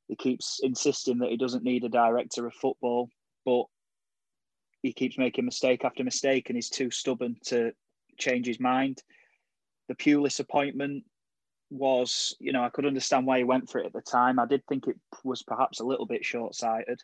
He 0.08 0.16
keeps 0.16 0.60
insisting 0.64 1.20
that 1.20 1.30
he 1.30 1.38
doesn't 1.38 1.64
need 1.64 1.84
a 1.84 1.90
director 1.90 2.48
of 2.48 2.54
football, 2.54 3.10
but 3.46 3.66
he 4.82 4.94
keeps 4.94 5.18
making 5.18 5.46
mistake 5.46 5.84
after 5.84 6.04
mistake, 6.04 6.50
and 6.50 6.56
he's 6.56 6.70
too 6.70 6.90
stubborn 6.92 7.36
to 7.46 7.72
change 8.18 8.48
his 8.48 8.60
mind. 8.60 9.02
the 9.88 9.96
Pulis 9.96 10.40
appointment 10.40 11.04
was, 11.72 12.36
you 12.40 12.52
know, 12.52 12.64
I 12.64 12.70
could 12.70 12.86
understand 12.86 13.26
why 13.26 13.40
he 13.40 13.44
went 13.44 13.70
for 13.70 13.80
it 13.80 13.86
at 13.86 13.94
the 13.94 14.02
time. 14.02 14.40
I 14.40 14.46
did 14.46 14.64
think 14.68 14.88
it 14.88 14.96
was 15.24 15.44
perhaps 15.44 15.80
a 15.80 15.86
little 15.86 16.06
bit 16.06 16.26
short 16.26 16.56
sighted 16.56 17.02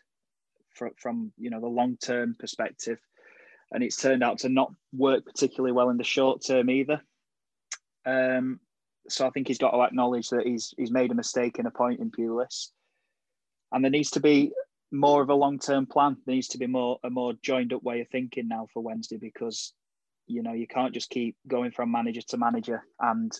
from, 0.74 0.90
from, 0.96 1.32
you 1.36 1.50
know, 1.50 1.60
the 1.60 1.66
long 1.66 1.96
term 1.96 2.36
perspective. 2.38 2.98
And 3.72 3.82
it's 3.82 3.96
turned 3.96 4.22
out 4.22 4.38
to 4.38 4.48
not 4.48 4.72
work 4.92 5.24
particularly 5.24 5.72
well 5.72 5.90
in 5.90 5.96
the 5.96 6.04
short 6.04 6.44
term 6.44 6.70
either. 6.70 7.00
Um, 8.04 8.60
so 9.08 9.26
I 9.26 9.30
think 9.30 9.48
he's 9.48 9.58
got 9.58 9.72
to 9.72 9.82
acknowledge 9.82 10.28
that 10.30 10.46
he's 10.46 10.72
he's 10.76 10.90
made 10.90 11.10
a 11.10 11.14
mistake 11.14 11.58
in 11.58 11.66
appointing 11.66 12.12
Pulis. 12.16 12.70
And 13.72 13.84
there 13.84 13.90
needs 13.90 14.10
to 14.12 14.20
be 14.20 14.52
more 14.92 15.22
of 15.22 15.30
a 15.30 15.34
long 15.34 15.58
term 15.58 15.86
plan. 15.86 16.16
There 16.24 16.34
needs 16.34 16.48
to 16.48 16.58
be 16.58 16.66
more 16.66 16.98
a 17.04 17.10
more 17.10 17.32
joined 17.42 17.72
up 17.72 17.82
way 17.82 18.00
of 18.00 18.08
thinking 18.08 18.48
now 18.48 18.68
for 18.72 18.82
Wednesday 18.82 19.18
because 19.18 19.72
you 20.26 20.42
know 20.42 20.52
you 20.52 20.66
can't 20.66 20.94
just 20.94 21.10
keep 21.10 21.36
going 21.46 21.70
from 21.70 21.92
manager 21.92 22.22
to 22.28 22.36
manager 22.36 22.84
and 23.00 23.32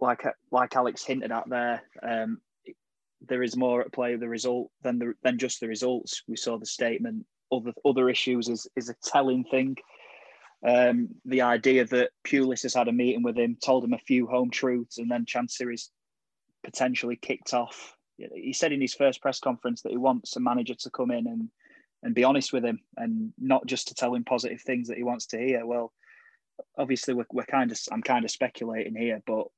like 0.00 0.22
like 0.50 0.76
Alex 0.76 1.04
hinted 1.04 1.32
at 1.32 1.48
there, 1.48 1.82
um, 2.02 2.40
there 3.20 3.42
is 3.42 3.56
more 3.56 3.82
at 3.82 3.92
play 3.92 4.16
the 4.16 4.28
result 4.28 4.70
than 4.82 4.98
the, 4.98 5.14
than 5.22 5.38
just 5.38 5.60
the 5.60 5.68
results. 5.68 6.22
We 6.26 6.36
saw 6.36 6.58
the 6.58 6.66
statement. 6.66 7.26
Other 7.52 7.72
other 7.84 8.08
issues 8.08 8.48
is 8.48 8.66
is 8.76 8.88
a 8.88 8.94
telling 9.04 9.44
thing. 9.44 9.76
Um, 10.66 11.08
the 11.24 11.42
idea 11.42 11.86
that 11.86 12.10
Pulis 12.26 12.62
has 12.62 12.74
had 12.74 12.88
a 12.88 12.92
meeting 12.92 13.22
with 13.22 13.36
him, 13.36 13.56
told 13.64 13.82
him 13.82 13.94
a 13.94 13.98
few 13.98 14.26
home 14.26 14.50
truths, 14.50 14.98
and 14.98 15.10
then 15.10 15.24
Chansiri's 15.24 15.90
potentially 16.64 17.16
kicked 17.16 17.54
off. 17.54 17.94
He 18.34 18.52
said 18.52 18.72
in 18.72 18.80
his 18.80 18.94
first 18.94 19.20
press 19.20 19.40
conference 19.40 19.82
that 19.82 19.92
he 19.92 19.98
wants 19.98 20.36
a 20.36 20.40
manager 20.40 20.74
to 20.74 20.90
come 20.90 21.10
in 21.10 21.26
and 21.26 21.48
and 22.02 22.14
be 22.14 22.24
honest 22.24 22.52
with 22.52 22.64
him, 22.64 22.80
and 22.96 23.32
not 23.38 23.66
just 23.66 23.88
to 23.88 23.94
tell 23.94 24.14
him 24.14 24.24
positive 24.24 24.62
things 24.62 24.88
that 24.88 24.96
he 24.96 25.02
wants 25.02 25.26
to 25.26 25.38
hear. 25.38 25.66
Well, 25.66 25.92
obviously 26.78 27.12
we're, 27.12 27.26
we're 27.30 27.44
kind 27.44 27.70
of 27.70 27.78
I'm 27.92 28.02
kind 28.02 28.24
of 28.24 28.30
speculating 28.30 28.96
here, 28.96 29.22
but 29.26 29.48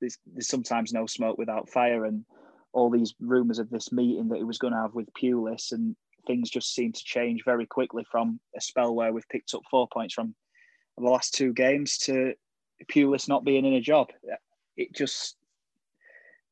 there's, 0.00 0.18
there's 0.24 0.48
sometimes 0.48 0.92
no 0.92 1.06
smoke 1.06 1.36
without 1.36 1.70
fire, 1.70 2.04
and 2.04 2.24
all 2.72 2.90
these 2.90 3.14
rumours 3.20 3.58
of 3.58 3.70
this 3.70 3.92
meeting 3.92 4.28
that 4.28 4.38
he 4.38 4.44
was 4.44 4.58
going 4.58 4.72
to 4.72 4.78
have 4.78 4.94
with 4.94 5.12
Pulis, 5.14 5.72
and 5.72 5.96
things 6.26 6.48
just 6.48 6.74
seem 6.74 6.92
to 6.92 7.04
change 7.04 7.42
very 7.44 7.66
quickly 7.66 8.04
from 8.10 8.40
a 8.56 8.60
spell 8.60 8.94
where 8.94 9.12
we've 9.12 9.28
picked 9.28 9.54
up 9.54 9.62
four 9.70 9.88
points 9.92 10.14
from 10.14 10.34
the 10.96 11.04
last 11.04 11.34
two 11.34 11.52
games 11.52 11.98
to 11.98 12.34
Pulis 12.90 13.28
not 13.28 13.44
being 13.44 13.64
in 13.64 13.74
a 13.74 13.80
job. 13.80 14.08
It 14.76 14.94
just 14.94 15.36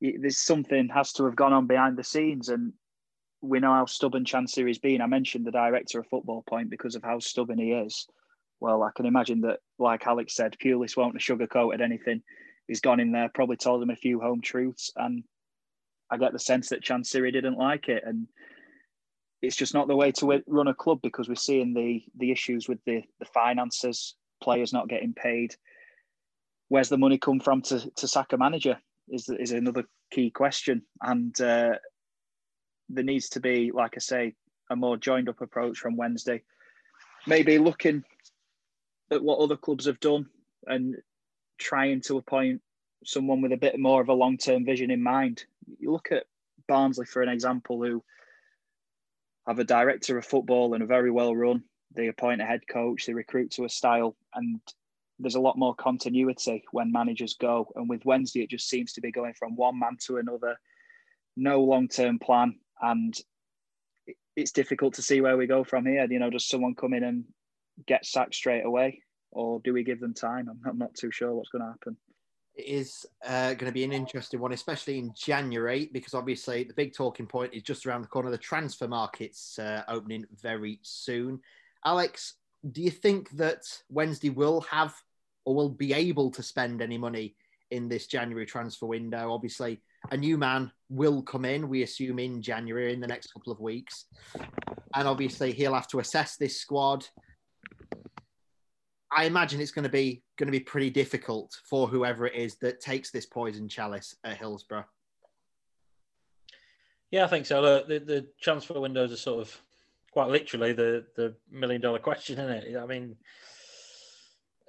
there's 0.02 0.38
something 0.38 0.88
has 0.88 1.12
to 1.14 1.25
have 1.25 1.37
gone 1.37 1.52
on 1.52 1.66
behind 1.66 1.97
the 1.97 2.04
scenes, 2.04 2.49
and 2.49 2.73
we 3.40 3.61
know 3.61 3.73
how 3.73 3.87
stubborn 3.87 4.25
Chansiri's 4.25 4.78
been. 4.78 5.00
I 5.00 5.06
mentioned 5.06 5.47
the 5.47 5.52
director 5.52 6.00
of 6.00 6.09
football 6.09 6.42
point 6.49 6.71
because 6.71 6.94
of 6.94 7.02
how 7.02 7.18
stubborn 7.21 7.59
he 7.59 7.73
is. 7.73 8.06
Well, 8.61 8.82
I 8.82 8.90
can 8.94 9.06
imagine 9.06 9.40
that, 9.42 9.61
like 9.78 10.06
Alex 10.06 10.35
said, 10.35 10.56
Pulis 10.62 10.97
won't 10.97 11.14
have 11.14 11.38
sugarcoated 11.38 11.80
anything 11.80 12.23
he's 12.68 12.80
gone 12.80 13.00
in 13.00 13.12
there, 13.12 13.30
probably 13.32 13.56
told 13.56 13.82
him 13.82 13.90
a 13.90 13.97
few 13.97 14.21
home 14.21 14.40
truths, 14.40 14.92
and 14.97 15.25
I 16.11 16.16
get 16.16 16.32
the 16.32 16.38
sense 16.38 16.68
that 16.68 16.82
Chansiri 16.82 17.32
didn't 17.32 17.59
like 17.59 17.88
it, 17.88 18.02
and 18.06 18.28
it's 19.40 19.56
just 19.56 19.75
not 19.75 19.88
the 19.88 19.97
way 19.97 20.12
to 20.12 20.42
run 20.47 20.68
a 20.68 20.75
club 20.75 21.00
because 21.02 21.28
we're 21.28 21.35
seeing 21.35 21.75
the 21.75 22.02
the 22.16 22.30
issues 22.30 22.68
with 22.68 22.78
the 22.87 23.02
the 23.18 23.26
finances, 23.26 24.14
players 24.42 24.73
not 24.73 24.88
getting 24.88 25.14
paid. 25.14 25.54
Where's 26.68 26.88
the 26.88 26.99
money 26.99 27.18
come 27.18 27.40
from 27.40 27.62
to 27.62 27.90
to 27.97 28.09
sack 28.09 28.32
a 28.32 28.38
manager? 28.38 28.78
Is 29.12 29.28
is 29.28 29.52
another 29.52 29.85
key 30.11 30.31
question, 30.31 30.83
and 31.02 31.38
uh, 31.40 31.75
there 32.88 33.04
needs 33.04 33.28
to 33.31 33.40
be, 33.40 33.71
like 33.71 33.92
I 33.95 34.00
say, 34.00 34.35
a 34.71 34.76
more 34.76 34.97
joined 34.97 35.28
up 35.28 35.40
approach 35.42 35.78
from 35.78 35.97
Wednesday. 35.97 36.42
Maybe 37.26 37.59
looking 37.59 38.04
at 39.11 39.23
what 39.23 39.38
other 39.38 39.57
clubs 39.57 39.85
have 39.87 40.00
done 40.00 40.26
and 40.66 40.97
trying 41.59 42.00
to 42.02 42.16
appoint 42.16 42.62
someone 43.04 43.42
with 43.42 43.52
a 43.52 43.57
bit 43.57 43.78
more 43.78 44.00
of 44.00 44.09
a 44.09 44.14
long 44.14 44.38
term 44.38 44.64
vision 44.64 44.90
in 44.90 45.02
mind. 45.02 45.45
You 45.78 45.92
look 45.92 46.11
at 46.11 46.25
Barnsley, 46.66 47.07
for 47.07 47.23
an 47.23 47.28
example, 47.28 47.83
who 47.83 48.02
have 49.47 49.59
a 49.59 49.64
director 49.64 50.19
of 50.19 50.25
football 50.25 50.75
and 50.75 50.83
are 50.83 50.87
very 50.87 51.11
well 51.11 51.35
run. 51.35 51.64
They 51.95 52.09
appoint 52.09 52.40
a 52.40 52.47
head 52.47 52.66
coach, 52.66 53.07
they 53.07 53.12
recruit 53.12 53.50
to 53.52 53.64
a 53.64 53.69
style, 53.69 54.16
and 54.35 54.61
there's 55.23 55.37
a 55.37 55.41
lot 55.41 55.59
more 55.59 55.75
continuity 55.75 56.64
when 56.73 56.93
managers 56.93 57.35
go. 57.35 57.73
And 57.76 57.88
with 57.88 58.05
Wednesday, 58.05 58.43
it 58.43 58.50
just 58.50 58.69
seems 58.69 58.93
to 58.95 59.00
be 59.00 59.12
going 59.12 59.35
from 59.35 59.57
one 59.57 59.79
man 59.79 59.97
to 60.07 60.19
another, 60.19 60.57
no 61.37 61.61
long 61.61 61.88
term 61.88 62.19
plan. 62.19 62.57
And 62.81 63.17
it's 64.37 64.52
difficult 64.52 64.95
to 64.95 65.02
see 65.02 65.21
where 65.21 65.37
we 65.37 65.47
go 65.47 65.64
from 65.64 65.87
here. 65.87 66.07
You 66.11 66.19
know, 66.19 66.31
does 66.31 66.47
someone 66.49 66.75
come 66.75 66.93
in 66.93 67.05
and 67.05 67.25
get 67.87 68.05
sacked 68.05 68.35
straight 68.35 68.64
away? 68.64 69.02
or 69.33 69.61
do 69.61 69.73
we 69.73 69.83
give 69.83 69.99
them 69.99 70.14
time? 70.14 70.49
I'm, 70.49 70.61
I'm 70.67 70.79
not 70.79 70.95
too 70.95 71.11
sure 71.11 71.35
what's 71.35 71.49
going 71.49 71.62
to 71.62 71.71
happen. 71.71 71.97
It 72.55 72.67
is 72.67 73.07
uh, 73.26 73.55
going 73.55 73.71
to 73.71 73.73
be 73.73 73.85
an 73.85 73.93
interesting 73.93 74.38
one, 74.38 74.52
especially 74.52 74.99
in 74.99 75.12
January, 75.17 75.88
because 75.91 76.12
obviously 76.12 76.64
the 76.64 76.75
big 76.75 76.95
talking 76.95 77.26
point 77.26 77.55
is 77.55 77.62
just 77.62 77.87
around 77.87 78.02
the 78.02 78.09
corner. 78.09 78.31
The 78.31 78.38
transfer 78.38 78.87
market's 78.87 79.59
uh, 79.59 79.83
opening 79.88 80.26
very 80.41 80.79
soon. 80.83 81.41
Alex, 81.85 82.35
do 82.71 82.83
you 82.83 82.91
think 82.91 83.31
that 83.31 83.62
Wednesday 83.88 84.29
will 84.29 84.61
have 84.62 84.95
or 85.45 85.55
will 85.55 85.71
be 85.71 85.93
able 85.93 86.31
to 86.31 86.43
spend 86.43 86.83
any 86.83 86.99
money 86.99 87.35
in 87.71 87.89
this 87.89 88.07
January 88.07 88.47
transfer 88.47 88.87
window? 88.87 89.33
Obviously, 89.33 89.81
a 90.11 90.17
new 90.17 90.37
man 90.37 90.71
will 90.89 91.23
come 91.23 91.45
in, 91.45 91.69
we 91.69 91.83
assume 91.83 92.19
in 92.19 92.43
January, 92.43 92.93
in 92.93 93.01
the 93.01 93.07
next 93.07 93.33
couple 93.33 93.53
of 93.53 93.61
weeks. 93.61 94.07
And 94.95 95.09
obviously, 95.09 95.53
he'll 95.53 95.75
have 95.75 95.89
to 95.89 96.01
assess 96.01 96.37
this 96.37 96.61
squad 96.61 97.07
I 99.15 99.25
imagine 99.25 99.61
it's 99.61 99.73
going 99.73 99.83
to 99.83 99.91
be 99.91 100.23
going 100.39 100.47
to 100.47 100.59
be 100.59 100.61
pretty 100.61 100.91
difficult 100.91 101.55
for 101.69 101.87
whoever 101.87 102.27
it 102.27 102.35
is 102.35 102.57
that 102.57 102.81
takes 102.81 103.11
this 103.11 103.27
poison 103.27 103.69
chalice 103.69 104.17
at 104.25 104.39
Hillsborough. 104.39 104.87
Yeah, 107.11 107.25
I 107.25 107.29
think 107.29 107.45
so. 107.45 107.61
Look, 107.61 107.89
the, 107.89 107.99
the 107.99 108.27
transfer 108.41 108.81
windows 108.81 109.13
are 109.13 109.17
sort 109.17 109.43
of 109.43 109.61
quite 110.13 110.31
literally 110.31 110.73
the 110.73 111.05
the 111.17 111.35
million 111.51 111.83
dollar 111.83 111.99
question, 111.99 112.39
isn't 112.39 112.51
it? 112.51 112.77
I 112.77 112.87
mean, 112.87 113.17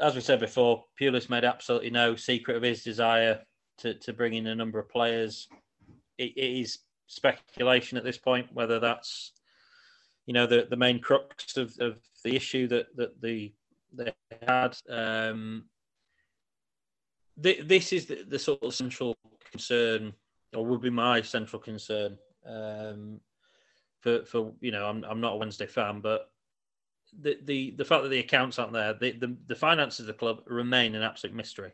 as 0.04 0.16
we 0.16 0.22
said 0.22 0.40
before, 0.40 0.84
Pulis 1.00 1.30
made 1.30 1.46
absolutely 1.46 1.90
no 1.90 2.16
secret 2.16 2.58
of 2.58 2.64
his 2.64 2.84
desire 2.84 3.40
to, 3.80 3.94
to 3.96 4.14
bring 4.14 4.34
in 4.34 4.48
a 4.48 4.56
number 4.56 4.80
of 4.80 4.90
players. 4.90 5.48
it, 6.18 6.34
it 6.36 6.62
is 6.62 6.80
speculation 7.08 7.98
at 7.98 8.04
this 8.04 8.18
point 8.18 8.48
whether 8.54 8.80
that's 8.80 9.34
you 10.26 10.34
know 10.34 10.48
the, 10.48 10.68
the 10.70 10.76
main 10.76 11.00
crux 11.00 11.58
of, 11.58 11.74
of 11.80 11.98
the 12.24 12.36
issue 12.36 12.68
that, 12.68 12.96
that 12.96 13.22
the 13.22 13.54
they 13.94 14.14
had. 14.48 14.76
Um, 14.90 15.66
th- 17.42 17.68
this 17.68 17.94
is 17.94 18.06
the, 18.06 18.24
the, 18.28 18.40
sort 18.40 18.64
of 18.64 18.74
central 18.74 19.16
concern, 19.52 20.14
or 20.56 20.66
would 20.66 20.82
be 20.82 20.90
my 20.90 21.22
central 21.22 21.62
concern. 21.62 22.18
Um, 22.46 23.20
for 24.00 24.26
for 24.26 24.54
you 24.62 24.72
know, 24.72 24.86
I'm 24.86 25.04
I'm 25.04 25.22
not 25.22 25.34
a 25.34 25.38
Wednesday 25.38 25.68
fan, 25.68 26.00
but 26.02 26.30
the 27.22 27.38
the 27.44 27.72
the 27.78 27.86
fact 27.86 28.04
that 28.04 28.10
the 28.10 28.20
accounts 28.20 28.60
aren't 28.60 28.74
there, 28.74 28.94
the 28.94 29.12
the, 29.12 29.36
the 29.48 29.56
finances 29.56 30.02
of 30.02 30.08
the 30.08 30.14
club 30.14 30.42
remain 30.48 30.96
an 30.96 31.04
absolute 31.04 31.36
mystery. 31.36 31.72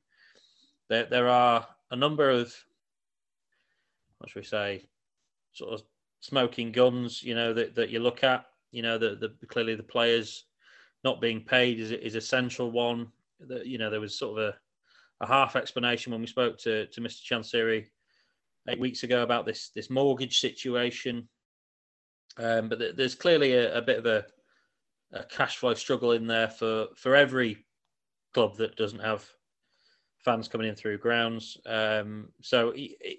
There 0.90 1.06
there 1.06 1.28
are 1.28 1.68
a 1.92 1.96
number 1.96 2.30
of 2.30 2.54
what 4.20 4.30
should 4.30 4.40
we 4.40 4.46
say, 4.46 4.86
sort 5.54 5.74
of 5.74 5.84
smoking 6.20 6.72
guns, 6.72 7.24
you 7.24 7.36
know, 7.36 7.54
that, 7.54 7.76
that 7.76 7.90
you 7.90 8.00
look 8.00 8.24
at, 8.24 8.46
you 8.72 8.82
know, 8.82 8.98
the, 8.98 9.16
the 9.16 9.48
clearly 9.48 9.76
the 9.76 9.84
players 9.84 10.46
not 11.04 11.22
being 11.22 11.42
paid 11.42 11.80
is 11.80 11.92
is 11.92 12.16
a 12.16 12.22
central 12.22 12.72
one. 12.72 13.08
That 13.40 13.66
you 13.66 13.78
know 13.78 13.90
there 13.90 14.02
was 14.02 14.20
sort 14.20 14.40
of 14.40 14.46
a, 14.50 15.24
a 15.24 15.28
half 15.28 15.56
explanation 15.56 16.12
when 16.12 16.22
we 16.22 16.28
spoke 16.28 16.58
to 16.60 16.88
to 16.88 17.02
Mr. 17.02 17.24
Chansiri 17.24 17.86
eight 18.68 18.80
weeks 18.80 19.04
ago 19.04 19.24
about 19.24 19.46
this 19.46 19.70
this 19.70 19.90
mortgage 19.90 20.40
situation. 20.40 21.28
Um, 22.38 22.70
but 22.70 22.96
there's 22.96 23.16
clearly 23.16 23.54
a, 23.54 23.78
a 23.78 23.82
bit 23.82 23.98
of 23.98 24.06
a, 24.06 24.26
a, 25.14 25.24
cash 25.24 25.58
flow 25.58 25.74
struggle 25.74 26.12
in 26.12 26.28
there 26.28 26.50
for 26.50 26.88
for 26.96 27.16
every 27.16 27.66
club 28.34 28.58
that 28.58 28.76
doesn't 28.76 29.00
have 29.00 29.26
fans 30.20 30.48
coming 30.48 30.68
in 30.68 30.76
through 30.76 30.98
grounds. 30.98 31.58
Um, 31.66 32.30
so 32.42 32.70
it, 32.70 32.92
it, 33.00 33.18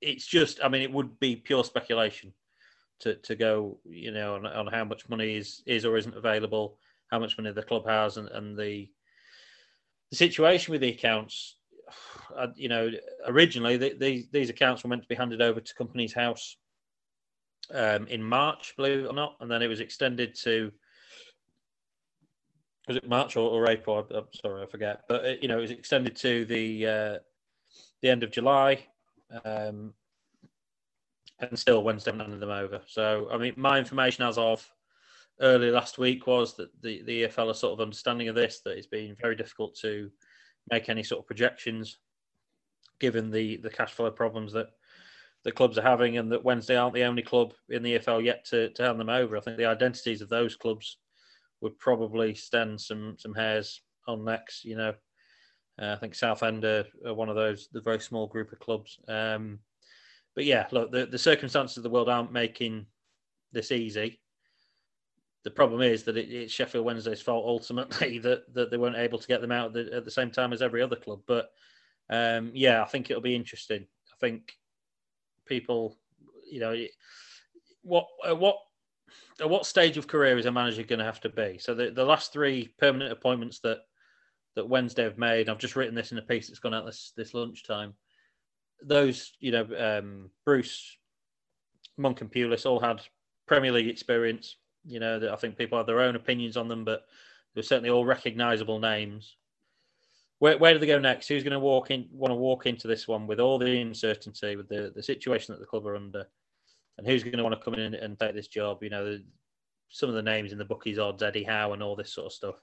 it's 0.00 0.26
just, 0.26 0.60
I 0.62 0.68
mean, 0.68 0.82
it 0.82 0.92
would 0.92 1.18
be 1.18 1.36
pure 1.36 1.64
speculation 1.64 2.32
to, 3.00 3.14
to 3.16 3.34
go, 3.34 3.78
you 3.84 4.10
know, 4.10 4.34
on, 4.34 4.46
on 4.46 4.66
how 4.66 4.84
much 4.84 5.08
money 5.08 5.36
is, 5.36 5.62
is 5.66 5.84
or 5.84 5.96
isn't 5.96 6.16
available, 6.16 6.76
how 7.10 7.18
much 7.18 7.38
money 7.38 7.52
the 7.52 7.62
club 7.62 7.86
has, 7.86 8.16
and, 8.16 8.28
and 8.28 8.58
the 8.58 8.88
the 10.10 10.16
situation 10.16 10.72
with 10.72 10.80
the 10.80 10.90
accounts. 10.90 11.56
You 12.56 12.68
know, 12.68 12.90
originally 13.28 13.76
the, 13.76 13.94
the, 13.96 14.26
these 14.32 14.50
accounts 14.50 14.82
were 14.82 14.88
meant 14.88 15.02
to 15.02 15.08
be 15.08 15.14
handed 15.14 15.40
over 15.40 15.60
to 15.60 15.74
Companies 15.74 16.12
House 16.12 16.56
um, 17.72 18.06
in 18.08 18.22
March, 18.22 18.74
believe 18.76 19.00
it 19.00 19.06
or 19.06 19.12
not, 19.12 19.36
and 19.40 19.50
then 19.50 19.62
it 19.62 19.68
was 19.68 19.80
extended 19.80 20.34
to 20.42 20.72
was 22.86 22.98
it 22.98 23.08
March 23.08 23.36
or, 23.36 23.48
or 23.48 23.70
April? 23.70 24.06
I'm 24.14 24.24
sorry, 24.34 24.62
I 24.62 24.66
forget. 24.66 25.04
But 25.08 25.24
uh, 25.24 25.32
you 25.40 25.48
know, 25.48 25.58
it 25.58 25.62
was 25.62 25.70
extended 25.70 26.16
to 26.16 26.44
the 26.44 26.86
uh, 26.86 27.18
the 28.02 28.10
end 28.10 28.22
of 28.22 28.30
July. 28.30 28.86
Um, 29.44 29.94
and 31.40 31.58
still 31.58 31.82
Wednesday 31.82 32.16
handed 32.16 32.40
them 32.40 32.50
over. 32.50 32.80
So, 32.86 33.28
I 33.32 33.38
mean, 33.38 33.54
my 33.56 33.78
information 33.78 34.24
as 34.24 34.38
of 34.38 34.66
early 35.40 35.70
last 35.70 35.98
week 35.98 36.26
was 36.26 36.54
that 36.54 36.70
the, 36.82 37.02
the 37.02 37.24
EFL 37.24 37.50
are 37.50 37.54
sort 37.54 37.72
of 37.72 37.80
understanding 37.80 38.28
of 38.28 38.34
this, 38.34 38.60
that 38.64 38.76
it's 38.76 38.86
been 38.86 39.16
very 39.20 39.34
difficult 39.34 39.74
to 39.76 40.10
make 40.70 40.88
any 40.88 41.02
sort 41.02 41.20
of 41.20 41.26
projections, 41.26 41.98
given 43.00 43.30
the 43.30 43.56
the 43.58 43.70
cash 43.70 43.92
flow 43.92 44.10
problems 44.10 44.52
that 44.52 44.68
the 45.44 45.52
clubs 45.52 45.78
are 45.78 45.82
having, 45.82 46.16
and 46.16 46.32
that 46.32 46.44
Wednesday 46.44 46.76
aren't 46.76 46.94
the 46.94 47.04
only 47.04 47.22
club 47.22 47.52
in 47.68 47.82
the 47.82 47.98
EFL 47.98 48.24
yet 48.24 48.44
to, 48.46 48.70
to 48.70 48.82
hand 48.82 48.98
them 48.98 49.10
over. 49.10 49.36
I 49.36 49.40
think 49.40 49.58
the 49.58 49.66
identities 49.66 50.22
of 50.22 50.30
those 50.30 50.56
clubs 50.56 50.98
would 51.60 51.78
probably 51.78 52.34
stand 52.34 52.80
some 52.80 53.16
some 53.18 53.34
hairs 53.34 53.82
on 54.08 54.24
necks. 54.24 54.64
You 54.64 54.76
know, 54.76 54.94
uh, 55.80 55.92
I 55.92 55.96
think 55.96 56.14
Southend 56.14 56.64
are, 56.64 56.86
are 57.06 57.14
one 57.14 57.28
of 57.28 57.36
those 57.36 57.68
the 57.72 57.80
very 57.80 58.00
small 58.00 58.26
group 58.26 58.52
of 58.52 58.58
clubs. 58.58 58.98
Um, 59.06 59.58
but 60.34 60.44
yeah, 60.44 60.66
look, 60.72 60.90
the, 60.90 61.06
the 61.06 61.18
circumstances 61.18 61.76
of 61.76 61.82
the 61.82 61.90
world 61.90 62.08
aren't 62.08 62.32
making 62.32 62.86
this 63.52 63.70
easy. 63.70 64.20
The 65.44 65.50
problem 65.50 65.82
is 65.82 66.04
that 66.04 66.16
it, 66.16 66.32
it's 66.32 66.52
Sheffield 66.52 66.84
Wednesday's 66.84 67.20
fault 67.20 67.44
ultimately 67.46 68.18
that, 68.20 68.52
that 68.54 68.70
they 68.70 68.76
weren't 68.76 68.96
able 68.96 69.18
to 69.18 69.28
get 69.28 69.40
them 69.40 69.52
out 69.52 69.66
at 69.68 69.72
the, 69.74 69.96
at 69.96 70.04
the 70.04 70.10
same 70.10 70.30
time 70.30 70.52
as 70.52 70.62
every 70.62 70.82
other 70.82 70.96
club. 70.96 71.20
But 71.26 71.50
um, 72.10 72.50
yeah, 72.54 72.82
I 72.82 72.86
think 72.86 73.10
it'll 73.10 73.22
be 73.22 73.36
interesting. 73.36 73.86
I 74.12 74.16
think 74.20 74.54
people, 75.46 75.96
you 76.50 76.60
know, 76.60 76.74
what 77.82 78.06
at 78.26 78.38
what 78.38 78.56
at 79.40 79.50
what 79.50 79.66
stage 79.66 79.96
of 79.96 80.06
career 80.06 80.38
is 80.38 80.46
a 80.46 80.52
manager 80.52 80.82
going 80.82 80.98
to 80.98 81.04
have 81.04 81.20
to 81.20 81.28
be? 81.28 81.58
So 81.58 81.74
the, 81.74 81.90
the 81.90 82.04
last 82.04 82.32
three 82.32 82.72
permanent 82.78 83.12
appointments 83.12 83.60
that 83.60 83.78
that 84.56 84.68
Wednesday 84.68 85.02
have 85.02 85.18
made, 85.18 85.48
I've 85.48 85.58
just 85.58 85.76
written 85.76 85.94
this 85.94 86.12
in 86.12 86.18
a 86.18 86.22
piece 86.22 86.48
that's 86.48 86.60
gone 86.60 86.74
out 86.74 86.86
this 86.86 87.12
this 87.16 87.34
lunchtime. 87.34 87.94
Those, 88.82 89.32
you 89.40 89.52
know, 89.52 89.66
um, 89.78 90.30
Bruce, 90.44 90.96
Monk, 91.96 92.20
and 92.20 92.30
Pulis 92.30 92.66
all 92.66 92.80
had 92.80 93.00
Premier 93.46 93.72
League 93.72 93.88
experience. 93.88 94.56
You 94.86 95.00
know, 95.00 95.18
that 95.18 95.32
I 95.32 95.36
think 95.36 95.56
people 95.56 95.78
have 95.78 95.86
their 95.86 96.00
own 96.00 96.14
opinions 96.14 96.56
on 96.56 96.68
them, 96.68 96.84
but 96.84 97.06
they're 97.54 97.62
certainly 97.62 97.90
all 97.90 98.04
recognisable 98.04 98.78
names. 98.78 99.36
Where, 100.44 100.58
where 100.58 100.74
do 100.74 100.78
they 100.78 100.86
go 100.86 100.98
next? 100.98 101.26
Who's 101.28 101.42
going 101.42 101.54
to 101.54 101.58
walk 101.58 101.90
in? 101.90 102.06
Want 102.12 102.30
to 102.30 102.34
walk 102.34 102.66
into 102.66 102.86
this 102.86 103.08
one 103.08 103.26
with 103.26 103.40
all 103.40 103.58
the 103.58 103.80
uncertainty, 103.80 104.56
with 104.56 104.68
the, 104.68 104.92
the 104.94 105.02
situation 105.02 105.54
that 105.54 105.58
the 105.58 105.64
club 105.64 105.86
are 105.86 105.96
under, 105.96 106.26
and 106.98 107.06
who's 107.06 107.24
going 107.24 107.38
to 107.38 107.42
want 107.42 107.58
to 107.58 107.64
come 107.64 107.72
in 107.72 107.94
and 107.94 108.20
take 108.20 108.34
this 108.34 108.48
job? 108.48 108.82
You 108.82 108.90
know, 108.90 109.18
some 109.88 110.10
of 110.10 110.14
the 110.14 110.20
names 110.20 110.52
in 110.52 110.58
the 110.58 110.64
bookies 110.66 110.98
odds, 110.98 111.22
Eddie 111.22 111.44
Howe, 111.44 111.72
and 111.72 111.82
all 111.82 111.96
this 111.96 112.12
sort 112.12 112.26
of 112.26 112.32
stuff. 112.34 112.56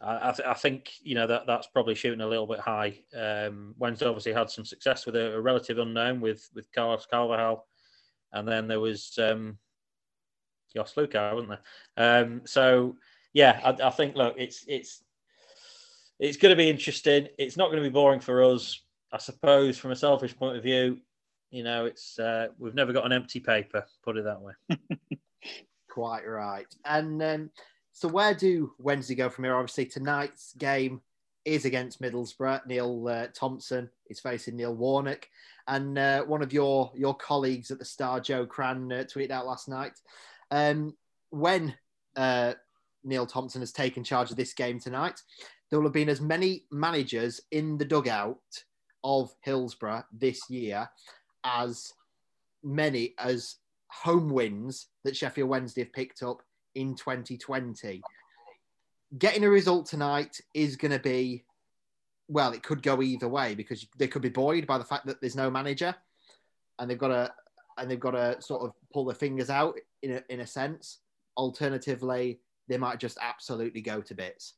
I, 0.00 0.28
I, 0.28 0.32
th- 0.32 0.48
I 0.48 0.54
think 0.54 0.92
you 1.02 1.16
know 1.16 1.26
that 1.26 1.48
that's 1.48 1.66
probably 1.66 1.96
shooting 1.96 2.20
a 2.20 2.28
little 2.28 2.46
bit 2.46 2.60
high. 2.60 3.00
Um, 3.12 3.74
obviously 3.82 4.32
had 4.32 4.48
some 4.48 4.64
success 4.64 5.04
with 5.04 5.16
a, 5.16 5.34
a 5.34 5.40
relative 5.40 5.78
unknown 5.78 6.20
with 6.20 6.48
with 6.54 6.70
Carlos 6.72 7.08
Carvalhal, 7.12 7.62
and 8.34 8.46
then 8.46 8.68
there 8.68 8.78
was 8.78 9.18
um, 9.20 9.58
Jos 10.72 10.94
Luhukay, 10.94 11.34
wasn't 11.34 11.58
there? 11.96 12.22
Um, 12.22 12.42
so 12.44 12.94
yeah, 13.32 13.60
I, 13.64 13.88
I 13.88 13.90
think 13.90 14.14
look, 14.14 14.36
it's 14.38 14.64
it's 14.68 15.02
it's 16.22 16.36
going 16.36 16.52
to 16.52 16.56
be 16.56 16.70
interesting. 16.70 17.26
It's 17.36 17.56
not 17.56 17.66
going 17.66 17.82
to 17.82 17.88
be 17.88 17.92
boring 17.92 18.20
for 18.20 18.44
us, 18.44 18.80
I 19.12 19.18
suppose. 19.18 19.76
From 19.76 19.90
a 19.90 19.96
selfish 19.96 20.36
point 20.36 20.56
of 20.56 20.62
view, 20.62 20.98
you 21.50 21.64
know, 21.64 21.84
it's 21.84 22.16
uh, 22.16 22.46
we've 22.58 22.76
never 22.76 22.92
got 22.92 23.04
an 23.04 23.12
empty 23.12 23.40
paper. 23.40 23.84
Put 24.04 24.16
it 24.16 24.24
that 24.24 24.40
way. 24.40 24.52
Quite 25.90 26.24
right. 26.26 26.72
And 26.84 27.20
um, 27.24 27.50
so, 27.90 28.06
where 28.06 28.34
do 28.34 28.72
Wednesday 28.78 29.16
go 29.16 29.28
from 29.30 29.44
here? 29.44 29.56
Obviously, 29.56 29.86
tonight's 29.86 30.54
game 30.54 31.00
is 31.44 31.64
against 31.64 32.00
Middlesbrough. 32.00 32.66
Neil 32.66 33.08
uh, 33.08 33.26
Thompson 33.34 33.90
is 34.08 34.20
facing 34.20 34.54
Neil 34.54 34.76
Warnock, 34.76 35.28
and 35.66 35.98
uh, 35.98 36.22
one 36.22 36.40
of 36.40 36.52
your 36.52 36.92
your 36.94 37.16
colleagues 37.16 37.72
at 37.72 37.80
the 37.80 37.84
Star, 37.84 38.20
Joe 38.20 38.46
Crann, 38.46 38.92
uh, 38.92 39.04
tweeted 39.12 39.32
out 39.32 39.44
last 39.44 39.68
night 39.68 39.98
um, 40.52 40.94
when 41.30 41.74
uh, 42.14 42.54
Neil 43.02 43.26
Thompson 43.26 43.60
has 43.60 43.72
taken 43.72 44.04
charge 44.04 44.30
of 44.30 44.36
this 44.36 44.54
game 44.54 44.78
tonight. 44.78 45.20
There 45.72 45.80
will 45.80 45.86
have 45.86 45.94
been 45.94 46.10
as 46.10 46.20
many 46.20 46.66
managers 46.70 47.40
in 47.50 47.78
the 47.78 47.86
dugout 47.86 48.36
of 49.02 49.34
Hillsborough 49.40 50.04
this 50.12 50.50
year 50.50 50.86
as 51.44 51.94
many 52.62 53.14
as 53.18 53.56
home 53.88 54.28
wins 54.28 54.88
that 55.04 55.16
Sheffield 55.16 55.48
Wednesday 55.48 55.84
have 55.84 55.92
picked 55.94 56.22
up 56.22 56.42
in 56.74 56.94
2020. 56.94 58.02
Getting 59.16 59.44
a 59.44 59.48
result 59.48 59.86
tonight 59.86 60.42
is 60.52 60.76
going 60.76 60.92
to 60.92 60.98
be, 60.98 61.42
well, 62.28 62.52
it 62.52 62.62
could 62.62 62.82
go 62.82 63.00
either 63.00 63.28
way 63.28 63.54
because 63.54 63.86
they 63.96 64.08
could 64.08 64.20
be 64.20 64.28
buoyed 64.28 64.66
by 64.66 64.76
the 64.76 64.84
fact 64.84 65.06
that 65.06 65.22
there's 65.22 65.36
no 65.36 65.50
manager, 65.50 65.94
and 66.78 66.90
they've 66.90 66.98
got 66.98 67.08
to 67.08 67.32
and 67.78 67.90
they've 67.90 67.98
got 67.98 68.10
to 68.10 68.36
sort 68.42 68.60
of 68.60 68.72
pull 68.92 69.06
their 69.06 69.14
fingers 69.14 69.48
out 69.48 69.78
in 70.02 70.12
a, 70.12 70.22
in 70.28 70.40
a 70.40 70.46
sense. 70.46 70.98
Alternatively, 71.38 72.40
they 72.68 72.76
might 72.76 73.00
just 73.00 73.16
absolutely 73.22 73.80
go 73.80 74.02
to 74.02 74.14
bits. 74.14 74.52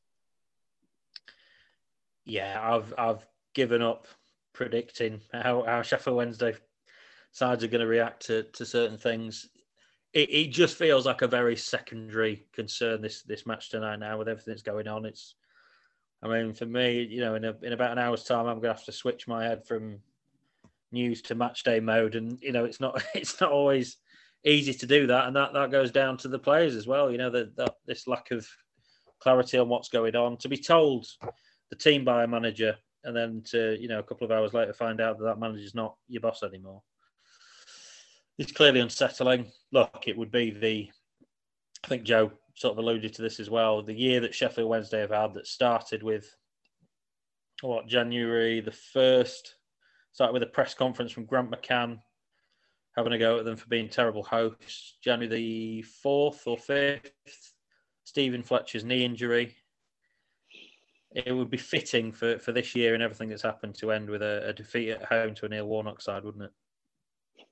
Yeah, 2.25 2.59
I've 2.61 2.93
I've 2.97 3.25
given 3.53 3.81
up 3.81 4.07
predicting 4.53 5.21
how, 5.33 5.63
how 5.63 5.81
Sheffield 5.81 6.17
Wednesday 6.17 6.55
sides 7.31 7.63
are 7.63 7.67
going 7.67 7.81
to 7.81 7.87
react 7.87 8.25
to, 8.27 8.43
to 8.43 8.65
certain 8.65 8.97
things. 8.97 9.49
It, 10.13 10.29
it 10.29 10.47
just 10.47 10.77
feels 10.77 11.05
like 11.05 11.21
a 11.21 11.27
very 11.27 11.55
secondary 11.55 12.45
concern 12.53 13.01
this 13.01 13.21
this 13.23 13.45
match 13.45 13.69
tonight 13.69 13.99
now 13.99 14.17
with 14.17 14.29
everything 14.29 14.53
that's 14.53 14.63
going 14.63 14.87
on. 14.87 15.05
It's 15.05 15.35
I 16.23 16.27
mean, 16.27 16.53
for 16.53 16.65
me, 16.65 17.03
you 17.03 17.21
know, 17.21 17.35
in 17.35 17.45
a, 17.45 17.55
in 17.61 17.73
about 17.73 17.91
an 17.91 17.99
hour's 17.99 18.23
time, 18.23 18.47
I'm 18.47 18.55
going 18.55 18.73
to 18.73 18.73
have 18.73 18.85
to 18.85 18.91
switch 18.91 19.27
my 19.27 19.43
head 19.43 19.67
from 19.67 19.99
news 20.91 21.21
to 21.23 21.35
match 21.35 21.63
day 21.63 21.79
mode, 21.79 22.15
and 22.15 22.39
you 22.41 22.51
know, 22.51 22.65
it's 22.65 22.79
not 22.79 23.03
it's 23.13 23.39
not 23.39 23.51
always 23.51 23.97
easy 24.43 24.73
to 24.73 24.87
do 24.87 25.07
that, 25.07 25.27
and 25.27 25.35
that 25.35 25.53
that 25.53 25.71
goes 25.71 25.91
down 25.91 26.17
to 26.17 26.27
the 26.27 26.39
players 26.39 26.75
as 26.75 26.87
well. 26.87 27.11
You 27.11 27.17
know, 27.17 27.29
that 27.29 27.75
this 27.85 28.07
lack 28.07 28.31
of 28.31 28.47
clarity 29.19 29.57
on 29.57 29.69
what's 29.69 29.89
going 29.89 30.15
on. 30.15 30.37
To 30.37 30.49
be 30.49 30.57
told 30.57 31.05
the 31.69 31.75
team 31.75 32.03
by 32.05 32.23
a 32.23 32.27
manager, 32.27 32.75
and 33.03 33.15
then 33.15 33.41
to 33.45 33.77
you 33.79 33.87
know 33.87 33.99
a 33.99 34.03
couple 34.03 34.25
of 34.25 34.31
hours 34.31 34.53
later 34.53 34.73
find 34.73 35.01
out 35.01 35.17
that 35.17 35.25
that 35.25 35.39
manager's 35.39 35.75
not 35.75 35.95
your 36.07 36.21
boss 36.21 36.43
anymore. 36.43 36.81
It's 38.37 38.51
clearly 38.51 38.81
unsettling. 38.81 39.51
Look, 39.71 40.03
it 40.07 40.17
would 40.17 40.31
be 40.31 40.51
the. 40.51 40.89
I 41.83 41.87
think 41.87 42.03
Joe 42.03 42.31
sort 42.55 42.71
of 42.73 42.79
alluded 42.79 43.13
to 43.13 43.21
this 43.21 43.39
as 43.39 43.49
well. 43.49 43.83
The 43.83 43.93
year 43.93 44.19
that 44.21 44.33
Sheffield 44.33 44.69
Wednesday 44.69 45.01
have 45.01 45.11
had 45.11 45.33
that 45.35 45.47
started 45.47 46.01
with 46.01 46.33
what 47.61 47.87
January 47.87 48.59
the 48.59 48.71
first, 48.71 49.55
started 50.11 50.33
with 50.33 50.43
a 50.43 50.47
press 50.47 50.73
conference 50.73 51.11
from 51.11 51.25
Grant 51.25 51.51
McCann 51.51 51.99
having 52.95 53.13
a 53.13 53.17
go 53.17 53.39
at 53.39 53.45
them 53.45 53.57
for 53.57 53.67
being 53.67 53.89
terrible 53.89 54.23
hosts. 54.23 54.97
January 55.03 55.27
the 55.27 55.81
fourth 55.81 56.47
or 56.47 56.57
fifth, 56.57 57.53
Steven 58.05 58.41
Fletcher's 58.41 58.83
knee 58.83 59.03
injury. 59.03 59.55
It 61.15 61.31
would 61.31 61.49
be 61.49 61.57
fitting 61.57 62.11
for, 62.11 62.37
for 62.39 62.51
this 62.51 62.75
year 62.75 62.93
and 62.93 63.01
everything 63.01 63.29
that's 63.29 63.41
happened 63.41 63.75
to 63.75 63.91
end 63.91 64.09
with 64.09 64.21
a, 64.21 64.49
a 64.49 64.53
defeat 64.53 64.89
at 64.89 65.05
home 65.05 65.33
to 65.35 65.45
a 65.45 65.49
Neil 65.49 65.65
Warnock 65.65 66.01
side, 66.01 66.23
wouldn't 66.23 66.51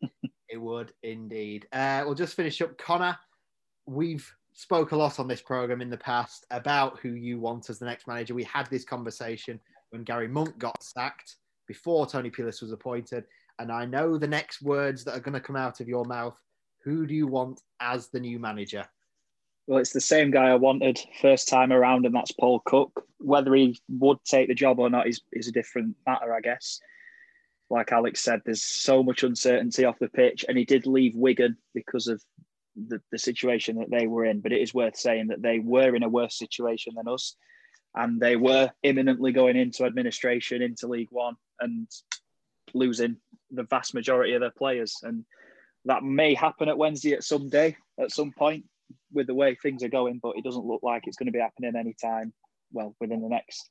it? 0.02 0.12
It 0.50 0.62
would 0.62 0.94
indeed. 1.02 1.68
Uh, 1.74 2.04
we'll 2.06 2.14
just 2.14 2.36
finish 2.36 2.62
up. 2.62 2.78
Connor, 2.78 3.18
we've 3.88 4.32
spoke 4.54 4.92
a 4.92 4.96
lot 4.96 5.20
on 5.20 5.28
this 5.28 5.42
program 5.42 5.82
in 5.82 5.90
the 5.90 5.98
past 5.98 6.46
about 6.52 7.00
who 7.00 7.10
you 7.10 7.40
want 7.40 7.72
as 7.72 7.80
the 7.80 7.86
next 7.86 8.08
manager. 8.08 8.36
We 8.36 8.44
had 8.44 8.68
this 8.68 8.86
conversation 8.86 9.60
when 9.90 10.04
Gary 10.04 10.28
Monk 10.28 10.60
got 10.60 10.84
sacked 10.84 11.38
before 11.68 12.06
Tony 12.06 12.30
Pulis 12.30 12.62
was 12.62 12.72
appointed, 12.72 13.26
and 13.58 13.72
I 13.72 13.86
know 13.86 14.18
the 14.18 14.28
next 14.28 14.62
words 14.62 15.04
that 15.04 15.16
are 15.16 15.20
going 15.20 15.34
to 15.34 15.40
come 15.40 15.56
out 15.56 15.80
of 15.80 15.88
your 15.88 16.06
mouth. 16.06 16.40
Who 16.84 17.08
do 17.08 17.16
you 17.16 17.26
want 17.26 17.60
as 17.80 18.10
the 18.10 18.20
new 18.20 18.38
manager? 18.38 18.86
Well, 19.66 19.80
it's 19.80 19.94
the 19.94 20.02
same 20.02 20.32
guy 20.32 20.50
I 20.50 20.56
wanted 20.56 21.00
first 21.22 21.48
time 21.48 21.72
around, 21.72 22.06
and 22.06 22.14
that's 22.14 22.34
Paul 22.34 22.62
Cook. 22.66 23.06
Whether 23.20 23.56
he 23.56 23.80
would 23.88 24.18
take 24.26 24.50
the 24.50 24.56
job 24.56 24.80
or 24.80 24.90
not 24.90 25.08
is, 25.08 25.22
is 25.32 25.48
a 25.48 25.54
different 25.54 25.96
matter, 26.06 26.34
I 26.34 26.42
guess. 26.42 26.82
Like 27.70 27.92
Alex 27.94 28.22
said, 28.22 28.42
there's 28.44 28.62
so 28.62 29.04
much 29.04 29.24
uncertainty 29.24 29.86
off 29.86 30.00
the 30.00 30.10
pitch, 30.10 30.44
and 30.48 30.58
he 30.58 30.66
did 30.66 30.86
leave 30.86 31.16
Wigan 31.16 31.58
because 31.74 32.08
of 32.08 32.22
the, 32.76 33.00
the 33.12 33.18
situation 33.18 33.78
that 33.78 33.90
they 33.90 34.06
were 34.06 34.26
in. 34.26 34.42
But 34.42 34.52
it 34.52 34.62
is 34.62 34.74
worth 34.74 34.98
saying 34.98 35.28
that 35.28 35.42
they 35.42 35.60
were 35.60 35.96
in 35.96 36.04
a 36.04 36.10
worse 36.10 36.38
situation 36.38 36.94
than 36.98 37.08
us, 37.08 37.36
and 37.96 38.20
they 38.20 38.36
were 38.36 38.70
imminently 38.84 39.32
going 39.32 39.56
into 39.56 39.86
administration, 39.86 40.62
into 40.62 40.88
League 40.88 41.08
One, 41.10 41.36
and 41.62 41.88
losing 42.74 43.16
the 43.50 43.64
vast 43.64 43.94
majority 43.94 44.34
of 44.34 44.42
their 44.42 44.52
players. 44.52 44.98
And 45.04 45.24
that 45.86 46.04
may 46.04 46.34
happen 46.34 46.68
at 46.68 46.78
Wednesday 46.78 47.14
at 47.14 47.24
some 47.24 47.48
day, 47.48 47.78
at 47.98 48.12
some 48.12 48.34
point, 48.34 48.66
with 49.12 49.28
the 49.28 49.34
way 49.34 49.56
things 49.56 49.84
are 49.84 49.90
going. 49.90 50.20
But 50.22 50.38
it 50.38 50.44
doesn't 50.44 50.66
look 50.66 50.82
like 50.84 51.04
it's 51.06 51.18
going 51.18 51.28
to 51.28 51.34
be 51.34 51.40
happening 51.40 51.76
anytime. 51.76 52.34
Well, 52.72 52.96
within 53.00 53.22
the 53.22 53.30
next 53.30 53.70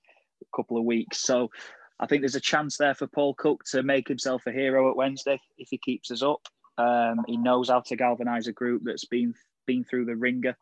couple 0.55 0.79
of 0.79 0.85
weeks. 0.85 1.22
So 1.22 1.51
I 1.98 2.07
think 2.07 2.22
there's 2.22 2.35
a 2.35 2.40
chance 2.40 2.77
there 2.77 2.94
for 2.94 3.07
Paul 3.07 3.35
Cook 3.35 3.64
to 3.70 3.83
make 3.83 4.09
himself 4.09 4.46
a 4.46 4.53
hero 4.53 4.90
at 4.90 4.96
Wednesday 4.96 5.40
if 5.59 5.68
he 5.70 5.79
keeps 5.79 6.11
us 6.11 6.22
up. 6.22 6.40
Um, 6.79 7.20
he 7.27 7.37
knows 7.37 7.68
how 7.68 7.81
to 7.81 7.96
galvanise 7.96 8.46
a 8.46 8.53
group 8.53 8.83
that's 8.85 9.05
been 9.05 9.35
been 9.66 9.85
through 9.85 10.07
the 10.07 10.16
ringer 10.16 10.57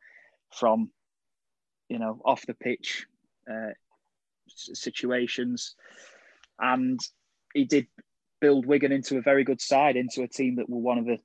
from, 0.52 0.90
you 1.88 1.98
know, 1.98 2.20
off 2.24 2.44
the 2.46 2.54
pitch 2.54 3.06
uh, 3.50 3.70
situations, 4.46 5.76
and 6.58 7.00
he 7.54 7.64
did 7.64 7.86
build 8.40 8.66
Wigan 8.66 8.92
into 8.92 9.16
a 9.16 9.22
very 9.22 9.44
good 9.44 9.60
side, 9.60 9.96
into 9.96 10.22
a 10.22 10.28
team 10.28 10.56
that 10.56 10.68
were 10.68 10.78
one 10.78 10.98
of 10.98 11.06
the 11.06 11.18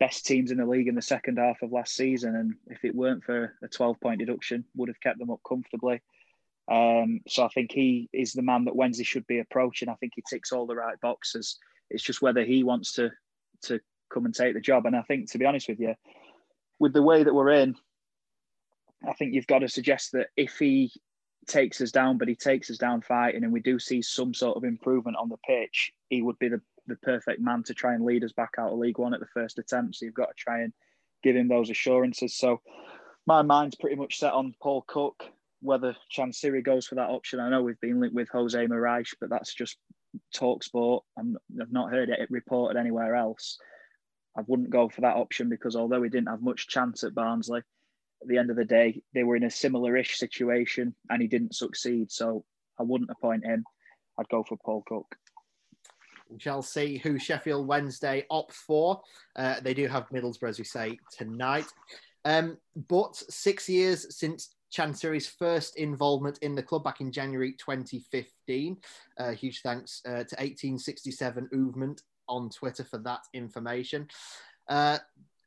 best 0.00 0.26
teams 0.26 0.50
in 0.50 0.58
the 0.58 0.66
league 0.66 0.88
in 0.88 0.94
the 0.94 1.02
second 1.02 1.38
half 1.38 1.62
of 1.62 1.72
last 1.72 1.94
season. 1.94 2.36
And 2.36 2.54
if 2.68 2.84
it 2.84 2.94
weren't 2.94 3.24
for 3.24 3.54
a 3.62 3.68
12 3.68 4.00
point 4.00 4.20
deduction, 4.20 4.64
would 4.76 4.88
have 4.88 5.00
kept 5.00 5.18
them 5.18 5.30
up 5.30 5.40
comfortably. 5.46 6.00
Um, 6.70 7.20
so 7.26 7.44
I 7.44 7.48
think 7.48 7.72
he 7.72 8.08
is 8.12 8.32
the 8.32 8.42
man 8.42 8.66
that 8.66 8.76
Wednesday 8.76 9.04
should 9.04 9.26
be 9.26 9.38
approaching. 9.38 9.88
I 9.88 9.94
think 9.94 10.12
he 10.14 10.22
ticks 10.28 10.52
all 10.52 10.66
the 10.66 10.76
right 10.76 11.00
boxes. 11.00 11.58
It's 11.90 12.02
just 12.02 12.22
whether 12.22 12.44
he 12.44 12.62
wants 12.62 12.92
to 12.94 13.10
to 13.62 13.80
come 14.12 14.26
and 14.26 14.34
take 14.34 14.54
the 14.54 14.60
job. 14.60 14.86
And 14.86 14.94
I 14.94 15.02
think, 15.02 15.30
to 15.30 15.38
be 15.38 15.46
honest 15.46 15.68
with 15.68 15.80
you, 15.80 15.94
with 16.78 16.92
the 16.92 17.02
way 17.02 17.22
that 17.22 17.34
we're 17.34 17.50
in, 17.50 17.74
I 19.06 19.12
think 19.14 19.34
you've 19.34 19.46
got 19.46 19.60
to 19.60 19.68
suggest 19.68 20.12
that 20.12 20.28
if 20.36 20.58
he 20.58 20.92
takes 21.46 21.80
us 21.80 21.90
down, 21.90 22.18
but 22.18 22.28
he 22.28 22.34
takes 22.34 22.70
us 22.70 22.78
down 22.78 23.00
fighting, 23.00 23.44
and 23.44 23.52
we 23.52 23.60
do 23.60 23.78
see 23.78 24.02
some 24.02 24.34
sort 24.34 24.56
of 24.56 24.64
improvement 24.64 25.16
on 25.16 25.28
the 25.28 25.36
pitch, 25.38 25.92
he 26.10 26.22
would 26.22 26.38
be 26.38 26.48
the, 26.48 26.60
the 26.88 26.96
perfect 26.96 27.40
man 27.40 27.62
to 27.64 27.74
try 27.74 27.94
and 27.94 28.04
lead 28.04 28.24
us 28.24 28.32
back 28.32 28.54
out 28.58 28.72
of 28.72 28.78
League 28.78 28.98
One 28.98 29.14
at 29.14 29.20
the 29.20 29.26
first 29.26 29.58
attempt. 29.58 29.96
So 29.96 30.04
you've 30.04 30.14
got 30.14 30.28
to 30.28 30.34
try 30.36 30.62
and 30.62 30.72
give 31.22 31.36
him 31.36 31.48
those 31.48 31.70
assurances. 31.70 32.36
So 32.36 32.60
my 33.26 33.42
mind's 33.42 33.76
pretty 33.76 33.96
much 33.96 34.18
set 34.18 34.32
on 34.32 34.54
Paul 34.60 34.84
Cook. 34.86 35.24
Whether 35.60 35.96
Chansiri 36.16 36.64
goes 36.64 36.86
for 36.86 36.94
that 36.94 37.10
option, 37.10 37.40
I 37.40 37.50
know 37.50 37.62
we've 37.62 37.80
been 37.80 38.00
linked 38.00 38.14
with 38.14 38.28
Jose 38.28 38.66
Morais, 38.66 39.04
but 39.20 39.28
that's 39.28 39.52
just 39.52 39.76
talkSPORT. 40.34 41.02
I'm, 41.18 41.36
I've 41.60 41.72
not 41.72 41.90
heard 41.90 42.10
it 42.10 42.30
reported 42.30 42.78
anywhere 42.78 43.16
else. 43.16 43.58
I 44.36 44.42
wouldn't 44.46 44.70
go 44.70 44.88
for 44.88 45.00
that 45.00 45.16
option 45.16 45.48
because 45.48 45.74
although 45.74 46.00
we 46.00 46.08
didn't 46.08 46.28
have 46.28 46.42
much 46.42 46.68
chance 46.68 47.02
at 47.02 47.14
Barnsley, 47.14 47.60
at 48.22 48.28
the 48.28 48.38
end 48.38 48.50
of 48.50 48.56
the 48.56 48.64
day, 48.64 49.02
they 49.14 49.24
were 49.24 49.36
in 49.36 49.44
a 49.44 49.50
similar-ish 49.50 50.16
situation 50.16 50.94
and 51.10 51.20
he 51.20 51.26
didn't 51.26 51.56
succeed. 51.56 52.12
So 52.12 52.44
I 52.78 52.84
wouldn't 52.84 53.10
appoint 53.10 53.44
him. 53.44 53.64
I'd 54.18 54.28
go 54.28 54.44
for 54.44 54.56
Paul 54.64 54.84
Cook. 54.86 55.16
We 56.30 56.38
shall 56.38 56.62
see 56.62 56.98
who 56.98 57.18
Sheffield 57.18 57.66
Wednesday 57.66 58.24
opts 58.30 58.54
for. 58.54 59.00
Uh, 59.36 59.60
they 59.60 59.74
do 59.74 59.86
have 59.86 60.08
Middlesbrough, 60.10 60.48
as 60.48 60.58
we 60.58 60.64
say, 60.64 60.98
tonight. 61.16 61.66
Um, 62.24 62.58
but 62.88 63.16
six 63.16 63.68
years 63.68 64.16
since 64.16 64.54
Chansiri's 64.72 65.26
first 65.26 65.76
involvement 65.76 66.38
in 66.38 66.54
the 66.54 66.62
club 66.62 66.84
back 66.84 67.00
in 67.00 67.10
January 67.10 67.52
2015. 67.52 68.76
Uh, 69.18 69.30
huge 69.30 69.62
thanks 69.62 70.02
uh, 70.04 70.24
to 70.24 70.36
1867 70.36 71.48
Movement 71.52 72.02
on 72.28 72.50
Twitter 72.50 72.84
for 72.84 72.98
that 72.98 73.20
information. 73.32 74.06
Uh, 74.68 74.98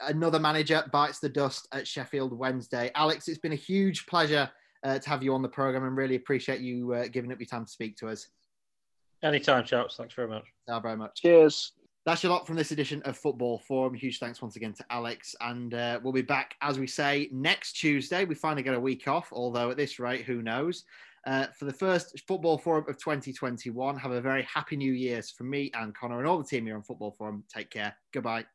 another 0.01 0.39
manager 0.39 0.83
bites 0.91 1.19
the 1.19 1.29
dust 1.29 1.67
at 1.71 1.87
Sheffield 1.87 2.37
Wednesday. 2.37 2.89
Alex, 2.95 3.27
it's 3.27 3.37
been 3.37 3.53
a 3.53 3.55
huge 3.55 4.07
pleasure 4.07 4.49
uh, 4.83 4.97
to 4.97 5.09
have 5.09 5.21
you 5.21 5.33
on 5.33 5.41
the 5.41 5.49
program 5.49 5.83
and 5.83 5.95
really 5.95 6.15
appreciate 6.15 6.61
you 6.61 6.93
uh, 6.93 7.07
giving 7.07 7.31
up 7.31 7.39
your 7.39 7.45
time 7.45 7.65
to 7.65 7.71
speak 7.71 7.95
to 7.97 8.09
us. 8.09 8.27
Anytime, 9.23 9.63
chaps. 9.63 9.95
Thanks 9.97 10.13
very 10.13 10.27
much. 10.27 10.45
Thank 10.67 10.77
you 10.77 10.81
very 10.81 10.97
much. 10.97 11.21
Cheers. 11.21 11.73
That's 12.05 12.23
your 12.23 12.31
lot 12.31 12.47
from 12.47 12.55
this 12.55 12.71
edition 12.71 13.03
of 13.03 13.15
Football 13.15 13.59
Forum. 13.59 13.93
Huge 13.93 14.17
thanks 14.17 14.41
once 14.41 14.55
again 14.55 14.73
to 14.73 14.85
Alex. 14.89 15.35
And 15.41 15.75
uh, 15.75 15.99
we'll 16.01 16.13
be 16.13 16.23
back, 16.23 16.55
as 16.61 16.79
we 16.79 16.87
say, 16.87 17.29
next 17.31 17.73
Tuesday. 17.73 18.25
We 18.25 18.33
finally 18.33 18.63
get 18.63 18.73
a 18.73 18.79
week 18.79 19.07
off, 19.07 19.29
although 19.31 19.69
at 19.69 19.77
this 19.77 19.99
rate, 19.99 20.25
who 20.25 20.41
knows? 20.41 20.83
Uh, 21.27 21.45
for 21.57 21.65
the 21.65 21.73
first 21.73 22.19
Football 22.27 22.57
Forum 22.57 22.85
of 22.87 22.97
2021. 22.97 23.95
Have 23.97 24.11
a 24.11 24.21
very 24.21 24.41
happy 24.43 24.75
new 24.75 24.93
year's 24.93 25.29
from 25.29 25.51
me 25.51 25.69
and 25.75 25.93
Connor 25.93 26.17
and 26.17 26.27
all 26.27 26.39
the 26.39 26.43
team 26.43 26.65
here 26.65 26.75
on 26.75 26.81
Football 26.81 27.11
Forum. 27.11 27.43
Take 27.53 27.69
care. 27.69 27.95
Goodbye. 28.11 28.45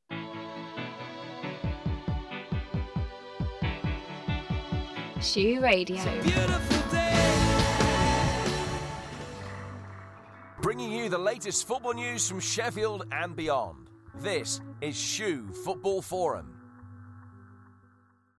Shoe 5.21 5.61
Radio. 5.61 6.76
Bringing 10.67 10.91
you 10.91 11.09
the 11.09 11.17
latest 11.17 11.69
football 11.69 11.93
news 11.93 12.29
from 12.29 12.41
Sheffield 12.41 13.07
and 13.13 13.37
beyond. 13.37 13.89
This 14.17 14.61
is 14.81 14.97
Shoe 14.99 15.47
Football 15.65 16.03
Forum. 16.03 16.56